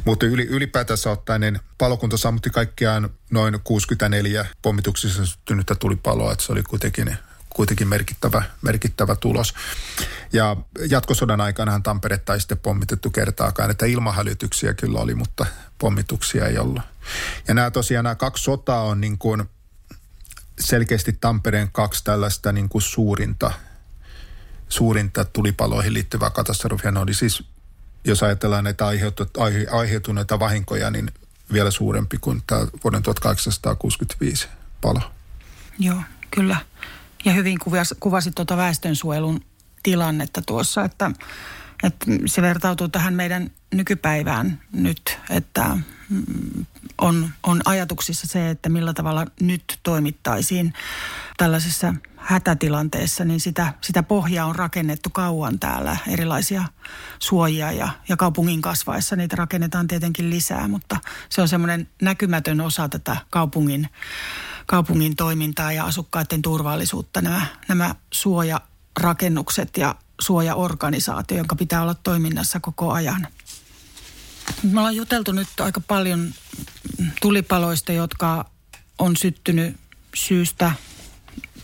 [0.05, 6.53] Mutta yli, ylipäätänsä ottaen, niin palokunta sammutti kaikkiaan noin 64 pommituksissa syntynyttä tulipaloa, että se
[6.53, 7.17] oli kuitenkin
[7.55, 9.55] kuitenkin merkittävä, merkittävä tulos.
[10.33, 10.57] Ja
[10.91, 15.47] jatkosodan aikana Tamperetta ei sitten pommitettu kertaakaan, että ilmahälytyksiä kyllä oli, mutta
[15.79, 16.83] pommituksia ei ollut.
[17.49, 19.45] Ja nämä tosiaan nämä kaksi sotaa on niin kuin
[20.61, 23.53] selkeästi Tampereen kaksi tällaista niin kuin suurinta,
[24.69, 26.91] suurinta tulipaloihin liittyvää katastrofia.
[26.91, 27.45] Ne oli siis,
[28.05, 28.85] jos ajatellaan näitä
[29.71, 31.11] aiheutuneita vahinkoja, niin
[31.53, 34.49] vielä suurempi kuin tämä vuoden 1865
[34.81, 35.01] palo.
[35.79, 36.57] Joo, kyllä.
[37.25, 39.41] Ja hyvin kuvasi, kuvasi tuota väestönsuojelun
[39.83, 41.11] tilannetta tuossa, että,
[41.83, 45.79] että se vertautuu tähän meidän nykypäivään nyt, että
[46.11, 46.67] mm,
[46.99, 50.73] on, on ajatuksissa se, että millä tavalla nyt toimittaisiin
[51.37, 56.65] tällaisessa hätätilanteessa, niin sitä, sitä pohjaa on rakennettu kauan täällä, erilaisia
[57.19, 60.97] suojia ja, ja kaupungin kasvaessa niitä rakennetaan tietenkin lisää, mutta
[61.29, 63.89] se on semmoinen näkymätön osa tätä kaupungin
[64.67, 72.93] kaupungin toimintaa ja asukkaiden turvallisuutta nämä, nämä suojarakennukset ja suojaorganisaatio, jonka pitää olla toiminnassa koko
[72.93, 73.27] ajan.
[74.63, 76.35] Me ollaan juteltu nyt aika paljon
[77.23, 78.51] tulipaloista, jotka
[78.99, 79.77] on syttynyt
[80.15, 80.73] syystä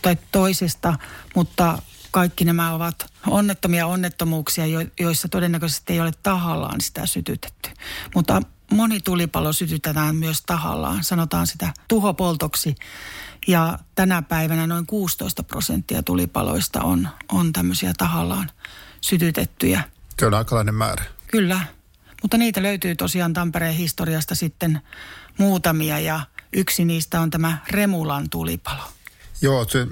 [0.01, 0.97] tai toisesta,
[1.35, 1.81] mutta
[2.11, 4.65] kaikki nämä ovat onnettomia onnettomuuksia,
[4.99, 7.69] joissa todennäköisesti ei ole tahallaan sitä sytytetty.
[8.15, 8.41] Mutta
[8.71, 12.75] moni tulipalo sytytetään myös tahallaan, sanotaan sitä tuhopoltoksi.
[13.47, 18.51] Ja tänä päivänä noin 16 prosenttia tulipaloista on, on tämmöisiä tahallaan
[19.01, 19.83] sytytettyjä.
[20.19, 21.03] Se on aikalainen määrä.
[21.27, 21.59] Kyllä,
[22.21, 24.81] mutta niitä löytyy tosiaan Tampereen historiasta sitten
[25.37, 26.19] muutamia ja
[26.53, 28.83] yksi niistä on tämä Remulan tulipalo.
[29.41, 29.87] Joo, se,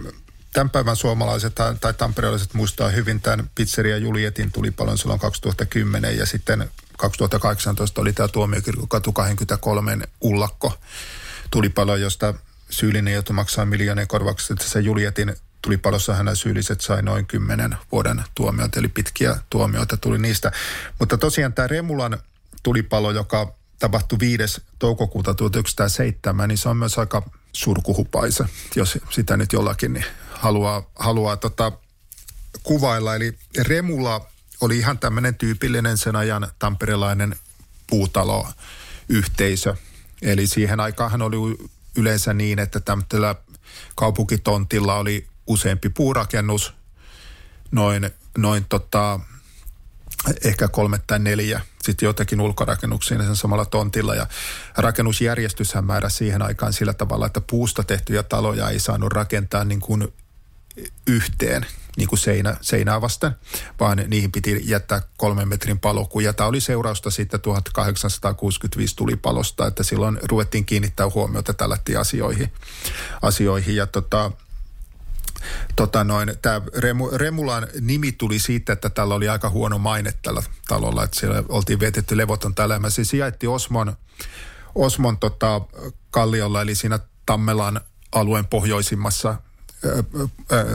[0.53, 6.69] tämän päivän suomalaiset tai, tamperelaiset muistaa hyvin tämän pizzeria Julietin tulipalon silloin 2010 ja sitten
[6.99, 10.79] 2018 oli tämä Tuomiokirkokatu 23 ullakko
[11.51, 12.33] tulipalo, josta
[12.69, 14.61] syyllinen joutui maksaa miljoonien korvaukset.
[14.61, 20.51] Se Julietin tulipalossa hänen syylliset sai noin 10 vuoden tuomioita, eli pitkiä tuomioita tuli niistä.
[20.99, 22.17] Mutta tosiaan tämä Remulan
[22.63, 24.61] tulipalo, joka tapahtui 5.
[24.79, 31.37] toukokuuta 1907, niin se on myös aika surkuhupaisa, jos sitä nyt jollakin niin haluaa, haluaa
[31.37, 31.71] tota,
[32.63, 33.15] kuvailla.
[33.15, 34.27] Eli Remula
[34.61, 37.35] oli ihan tämmöinen tyypillinen sen ajan tamperelainen
[37.89, 39.75] puutaloyhteisö.
[40.21, 43.35] Eli siihen aikaan oli yleensä niin, että tämmöisellä
[43.95, 46.73] kaupunkitontilla oli useampi puurakennus,
[47.71, 49.19] noin, noin tota,
[50.43, 54.15] ehkä kolme tai neljä, sitten jotakin ulkorakennuksia sen samalla tontilla.
[54.15, 54.27] Ja
[54.77, 60.13] rakennusjärjestyshän määrä siihen aikaan sillä tavalla, että puusta tehtyjä taloja ei saanut rakentaa niin kuin
[61.07, 61.65] yhteen
[61.99, 63.31] niin kuin seinä, seinää vasten,
[63.79, 66.19] vaan niihin piti jättää kolmen metrin paloku.
[66.19, 72.53] Ja tämä oli seurausta sitten 1865 tulipalosta, että silloin ruvettiin kiinnittää huomiota tällaisiin asioihin.
[73.21, 73.75] asioihin.
[73.75, 74.31] Ja tota,
[75.75, 80.43] Tota noin, tämä Remu, Remulan nimi tuli siitä, että tällä oli aika huono maine tällä
[80.67, 82.89] talolla, että siellä oltiin vietetty levoton elämä.
[82.89, 83.95] Se sijaitti Osmon,
[84.75, 85.61] Osmon tota,
[86.11, 87.81] kalliolla, eli siinä Tammelan
[88.11, 89.35] alueen pohjoisimmassa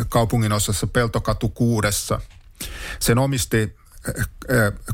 [0.09, 2.21] kaupungin osassa Peltokatu kuudessa.
[3.01, 3.77] Sen omisti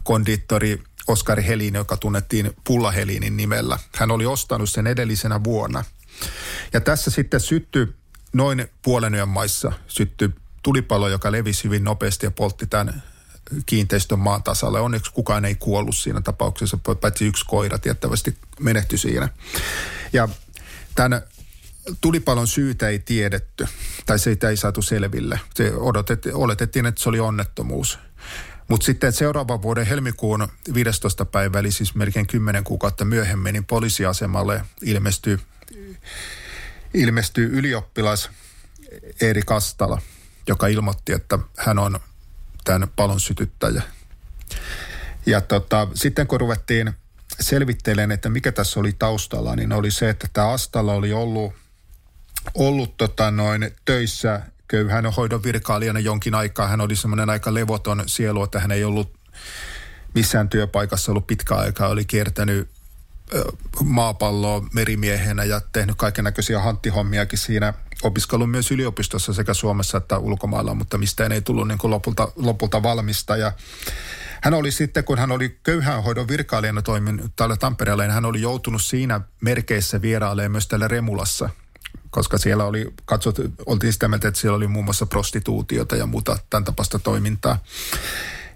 [0.03, 3.79] kondiittori Oskari Helin, joka tunnettiin Pulla Helinin nimellä.
[3.97, 5.85] Hän oli ostanut sen edellisenä vuonna.
[6.73, 7.95] Ja tässä sitten syttyi
[8.33, 10.31] noin puolen yön maissa syttyi
[10.63, 13.03] tulipalo, joka levisi hyvin nopeasti ja poltti tämän
[13.67, 14.81] kiinteistön maan tasalle.
[14.81, 19.29] Onneksi kukaan ei kuollut siinä tapauksessa, paitsi yksi koira tiettävästi menehtyi siinä.
[20.13, 20.29] Ja
[20.95, 21.23] tämän
[22.01, 23.67] tulipalon syytä ei tiedetty,
[24.07, 25.41] tai se ei saatu selville.
[25.55, 27.99] Se odotettiin, oletettiin, että se oli onnettomuus.
[28.69, 31.25] Mutta sitten seuraavan vuoden helmikuun 15.
[31.25, 35.39] päivä, eli siis melkein 10 kuukautta myöhemmin, niin poliisiasemalle ilmestyi,
[36.95, 38.31] ilmestyi ylioppilas
[39.21, 40.03] Eeri Kastala,
[40.47, 42.01] joka ilmoitti, että hän on
[42.65, 43.83] tämän palon sytyttäjä.
[45.27, 46.93] Ja tota, sitten kun ruvettiin
[47.41, 51.53] selvittelemään, että mikä tässä oli taustalla, niin oli se, että tämä Astalla oli ollut,
[52.55, 56.69] ollut tota noin töissä köyhän hoidon virkailijana jonkin aikaa.
[56.69, 59.13] Hän oli semmoinen aika levoton sielu, että hän ei ollut
[60.15, 61.89] missään työpaikassa ollut pitkä aikaa.
[61.89, 62.69] Oli kiertänyt
[63.85, 67.75] maapalloa merimiehenä ja tehnyt kaiken näköisiä hanttihommiakin siinä.
[68.03, 72.83] Opiskellut myös yliopistossa sekä Suomessa että ulkomailla, mutta mistä ei tullut niin kuin lopulta, lopulta
[72.83, 73.37] valmista.
[73.37, 73.53] Ja
[74.43, 78.83] hän oli sitten, kun hän oli köyhänhoidon virkailijana toiminut täällä Tampereella, niin hän oli joutunut
[78.83, 81.51] siinä merkeissä vierailemaan myös täällä Remulassa–
[82.11, 83.37] koska siellä oli, katsot,
[83.67, 87.59] oltiin sitä mieltä, että siellä oli muun muassa prostituutiota ja muuta tämän tapasta toimintaa.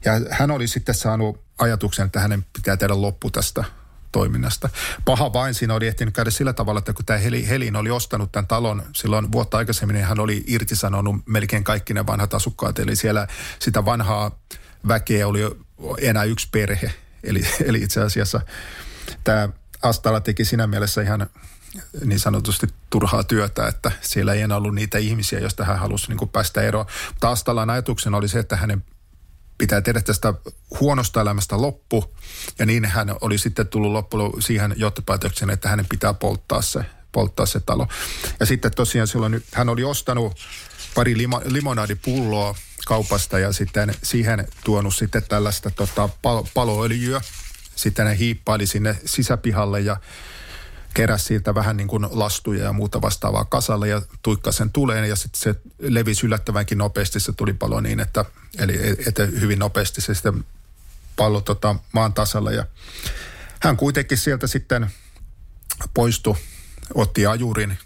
[0.04, 3.64] Ja hän oli sitten saanut ajatuksen, että hänen pitää tehdä loppu tästä
[4.12, 4.68] toiminnasta.
[5.04, 8.46] Paha vain siinä oli ehtinyt käydä sillä tavalla, että kun tämä Helin oli ostanut tämän
[8.46, 12.78] talon silloin vuotta aikaisemmin, niin hän oli irtisanonut melkein kaikki ne vanhat asukkaat.
[12.78, 13.26] Eli siellä
[13.58, 14.38] sitä vanhaa
[14.88, 15.40] väkeä oli
[15.98, 16.94] enää yksi perhe.
[17.22, 18.40] Eli, eli itse asiassa
[19.24, 19.48] tämä
[19.82, 21.26] Astala teki siinä mielessä ihan
[22.04, 26.18] niin sanotusti turhaa työtä, että siellä ei enää ollut niitä ihmisiä, joista hän halusi niin
[26.18, 26.86] kuin päästä eroon.
[27.08, 28.84] Mutta Astalan ajatuksena oli se, että hänen
[29.58, 30.34] pitää tehdä tästä
[30.80, 32.14] huonosta elämästä loppu.
[32.58, 37.46] Ja niin hän oli sitten tullut loppuun siihen johtopäätökseen, että hänen pitää polttaa se, polttaa
[37.46, 37.88] se talo.
[38.40, 40.38] Ja sitten tosiaan silloin hän oli ostanut
[40.94, 42.54] pari limo, limonadipulloa
[42.86, 47.20] kaupasta ja sitten siihen tuonut sitten tällaista tota, pal- paloöljyä.
[47.76, 49.96] Sitten hän hiippaili sinne sisäpihalle ja
[50.94, 55.16] keräsi siitä vähän niin kuin lastuja ja muuta vastaavaa kasalle ja tuikkasi sen tuleen ja
[55.16, 58.24] sitten se levisi yllättävänkin nopeasti se tulipalo niin, että,
[58.58, 60.44] eli että hyvin nopeasti se sitten
[61.16, 62.66] pallo tota, maan tasalla ja
[63.60, 64.90] hän kuitenkin sieltä sitten
[65.94, 66.36] poistui,
[66.94, 67.78] otti ajurin,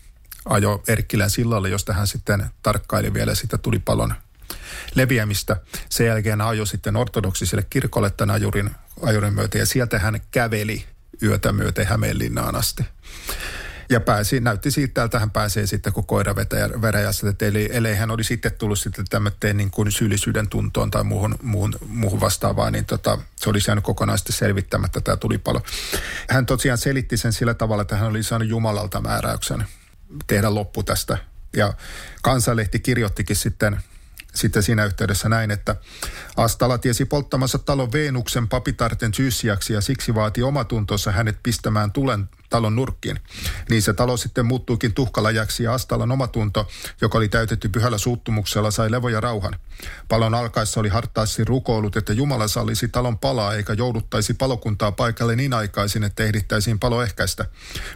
[0.44, 4.14] ajo Erkkilän sillalle, josta hän sitten tarkkaili vielä sitä tulipalon
[4.94, 5.56] leviämistä.
[5.88, 8.70] Sen jälkeen ajoi sitten ortodoksiselle kirkolle tämän ajurin,
[9.02, 10.84] ajurin myötä ja sieltä hän käveli–
[11.22, 12.84] yötä myöten Hämeenlinnaan asti.
[13.90, 16.36] Ja pääsi, näytti siitä, että hän pääsee sitten, kun koira
[16.82, 21.04] veräjässä, että eli, ellei hän oli sitten tullut sitten tämmöiseen niin kuin syyllisyyden tuntoon tai
[21.04, 25.62] muuhun, muuhun, muuhun vastaavaan, niin tota, se oli jäänyt kokonaisesti selvittämättä tämä tulipalo.
[26.30, 29.64] Hän tosiaan selitti sen sillä tavalla, että hän oli saanut Jumalalta määräyksen
[30.26, 31.18] tehdä loppu tästä.
[31.56, 31.74] Ja
[32.22, 33.82] Kansanlehti kirjoittikin sitten
[34.38, 35.76] sitten siinä yhteydessä näin, että
[36.36, 42.76] Astala tiesi polttamassa talon Veenuksen papitarten syyssiaksi ja siksi vaati omatuntonsa hänet pistämään tulen talon
[42.76, 43.20] nurkkiin.
[43.70, 46.68] Niin se talo sitten muuttuukin tuhkalajaksi ja Astalan omatunto,
[47.00, 49.58] joka oli täytetty pyhällä suuttumuksella, sai levo ja rauhan.
[50.08, 55.52] Palon alkaessa oli hartaasti rukoilut, että Jumala sallisi talon palaa eikä jouduttaisi palokuntaa paikalle niin
[55.52, 57.44] aikaisin, että ehdittäisiin palo ehkäistä.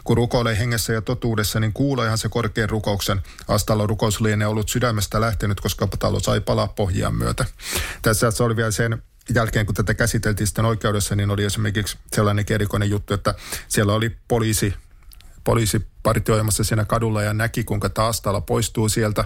[0.03, 3.21] Kun rukoilee hengessä ja totuudessa, niin kuuleehan se korkean rukouksen.
[3.47, 7.45] Astalon rukous lienee ollut sydämestä lähtenyt, koska talo sai palaa pohjaan myötä.
[8.01, 9.03] Tässä se oli vielä sen
[9.35, 13.35] jälkeen, kun tätä käsiteltiin sitten oikeudessa, niin oli esimerkiksi sellainen erikoinen juttu, että
[13.67, 14.73] siellä oli poliisi,
[15.43, 19.25] poliisi partioimassa siinä kadulla ja näki, kuinka taastalla poistuu sieltä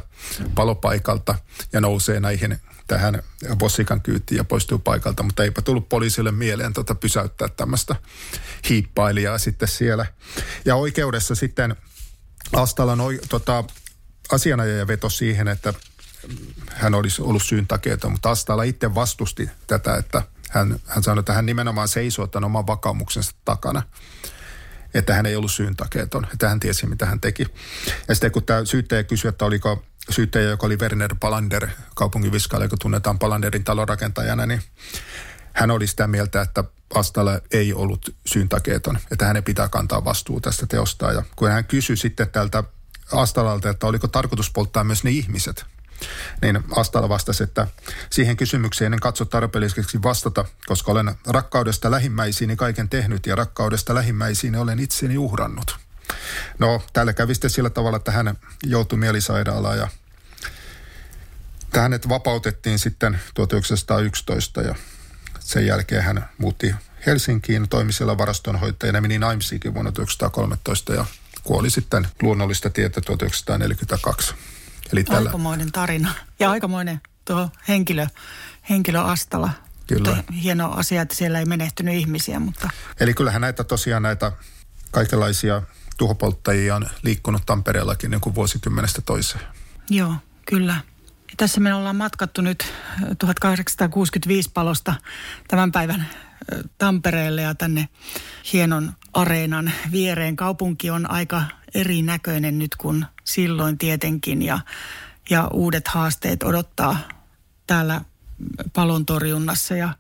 [0.56, 1.36] palopaikalta
[1.74, 3.24] ja nousee näihin tähän
[3.60, 7.96] Vossikan kyytiin ja poistuu paikalta, mutta eipä tullut poliisille mieleen tota pysäyttää tämmöistä
[8.70, 10.06] hiippailijaa sitten siellä.
[10.66, 11.76] Ja oikeudessa sitten
[12.54, 13.64] Astalan tota,
[14.32, 15.74] asianajaja veto siihen, että
[16.70, 21.46] hän olisi ollut syyntakeeton, mutta Astala itse vastusti tätä, että hän, hän sanoi, että hän
[21.46, 23.82] nimenomaan seisoo tämän oman vakaumuksensa takana
[24.94, 27.46] että hän ei ollut syyntakeeton, että hän tiesi, mitä hän teki.
[28.08, 32.66] Ja sitten kun tämä syyttäjä kysyi, että oliko syyttäjä, joka oli Werner Palander, kaupungin viskaali,
[32.66, 34.62] joka tunnetaan Palanderin talonrakentajana, niin
[35.54, 36.64] hän oli sitä mieltä, että
[36.94, 41.12] Astala ei ollut syyntakeeton, että hänen pitää kantaa vastuu tästä teosta.
[41.12, 42.64] Ja kun hän kysyi sitten tältä
[43.12, 45.66] Astalalta, että oliko tarkoitus polttaa myös ne ihmiset,
[46.42, 47.68] niin Astala vastasi, että
[48.10, 54.58] siihen kysymykseen en katso tarpeelliseksi vastata, koska olen rakkaudesta lähimmäisiini kaiken tehnyt ja rakkaudesta lähimmäisiini
[54.58, 55.78] olen itseni uhrannut.
[56.60, 59.88] No, täällä kävi sitten sillä tavalla, että hän joutui mielisairaalaan ja
[61.76, 64.76] hänet vapautettiin sitten 1911 ja
[65.40, 66.76] sen jälkeen hän muutti
[67.06, 71.06] Helsinkiin, toimi siellä varastonhoitajana, meni naimisiinkin vuonna 1913 ja
[71.44, 74.36] kuoli sitten luonnollista tietä 1942.
[74.94, 75.30] Eli tällä...
[75.30, 78.08] Aikamoinen tarina ja aikamoinen tuo henkilö,
[78.70, 79.50] henkilö Astala.
[79.88, 80.16] Kyllä.
[80.16, 82.40] Mutta hieno asia, että siellä ei menehtynyt ihmisiä.
[82.40, 82.70] Mutta...
[83.00, 84.32] Eli kyllähän näitä tosiaan näitä
[84.92, 85.62] kaikenlaisia
[85.98, 89.44] tuhopolttajia on liikkunut Tampereellakin niin kuin vuosikymmenestä toiseen.
[89.90, 90.14] Joo,
[90.46, 90.74] kyllä.
[91.28, 92.74] Ja tässä me ollaan matkattu nyt
[93.20, 94.94] 1865 palosta
[95.48, 96.08] tämän päivän
[96.78, 97.90] Tampereelle ja tänne
[98.54, 100.36] hienon areenan viereen.
[100.36, 101.44] Kaupunki on aika
[101.76, 104.60] erinäköinen nyt kuin silloin tietenkin ja,
[105.30, 106.98] ja uudet haasteet odottaa
[107.68, 108.02] täällä
[108.74, 109.94] palontorjunnassa ja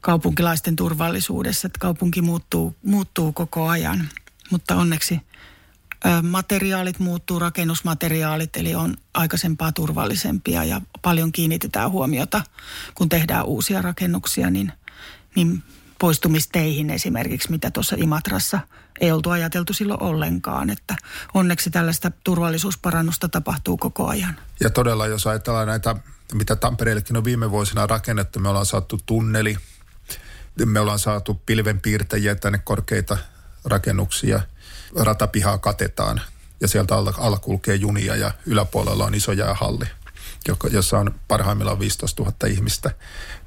[0.00, 1.66] kaupunkilaisten turvallisuudessa.
[1.66, 4.08] Että kaupunki muuttuu, muuttuu koko ajan,
[4.50, 5.20] mutta onneksi
[6.22, 12.42] materiaalit muuttuu, rakennusmateriaalit, eli on aikaisempaa turvallisempia ja paljon kiinnitetään huomiota,
[12.94, 14.72] kun tehdään uusia rakennuksia, niin,
[15.36, 15.62] niin
[15.98, 18.60] poistumisteihin esimerkiksi, mitä tuossa Imatrassa
[19.00, 20.70] ei oltu ajateltu silloin ollenkaan.
[20.70, 20.96] Että
[21.34, 24.36] onneksi tällaista turvallisuusparannusta tapahtuu koko ajan.
[24.60, 25.96] Ja todella, jos ajatellaan näitä,
[26.34, 29.56] mitä Tampereellekin on viime vuosina rakennettu, me ollaan saatu tunneli,
[30.64, 33.18] me ollaan saatu pilvenpiirtäjiä tänne korkeita
[33.64, 34.40] rakennuksia,
[34.96, 36.20] ratapihaa katetaan
[36.60, 39.84] ja sieltä alla, alla kulkee junia ja yläpuolella on iso jäähalli,
[40.70, 42.90] jossa on parhaimmillaan 15 000 ihmistä,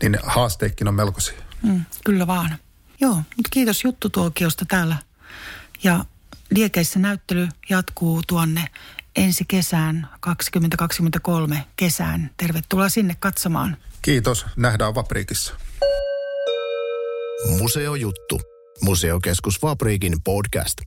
[0.02, 1.38] niin haasteekin on melkoisia.
[1.64, 2.58] Mm, kyllä vaan.
[3.00, 4.98] Joo, mutta kiitos juttutuokiosta täällä.
[5.84, 6.06] Ja
[6.56, 8.66] Liekeissä näyttely jatkuu tuonne
[9.16, 12.30] ensi kesään 2023 kesään.
[12.38, 13.78] Tervetuloa sinne katsomaan.
[14.02, 14.46] Kiitos.
[14.56, 15.56] Nähdään Vapriikissa.
[17.58, 18.42] Museojuttu.
[18.82, 20.78] Museokeskus Vapriikin podcast.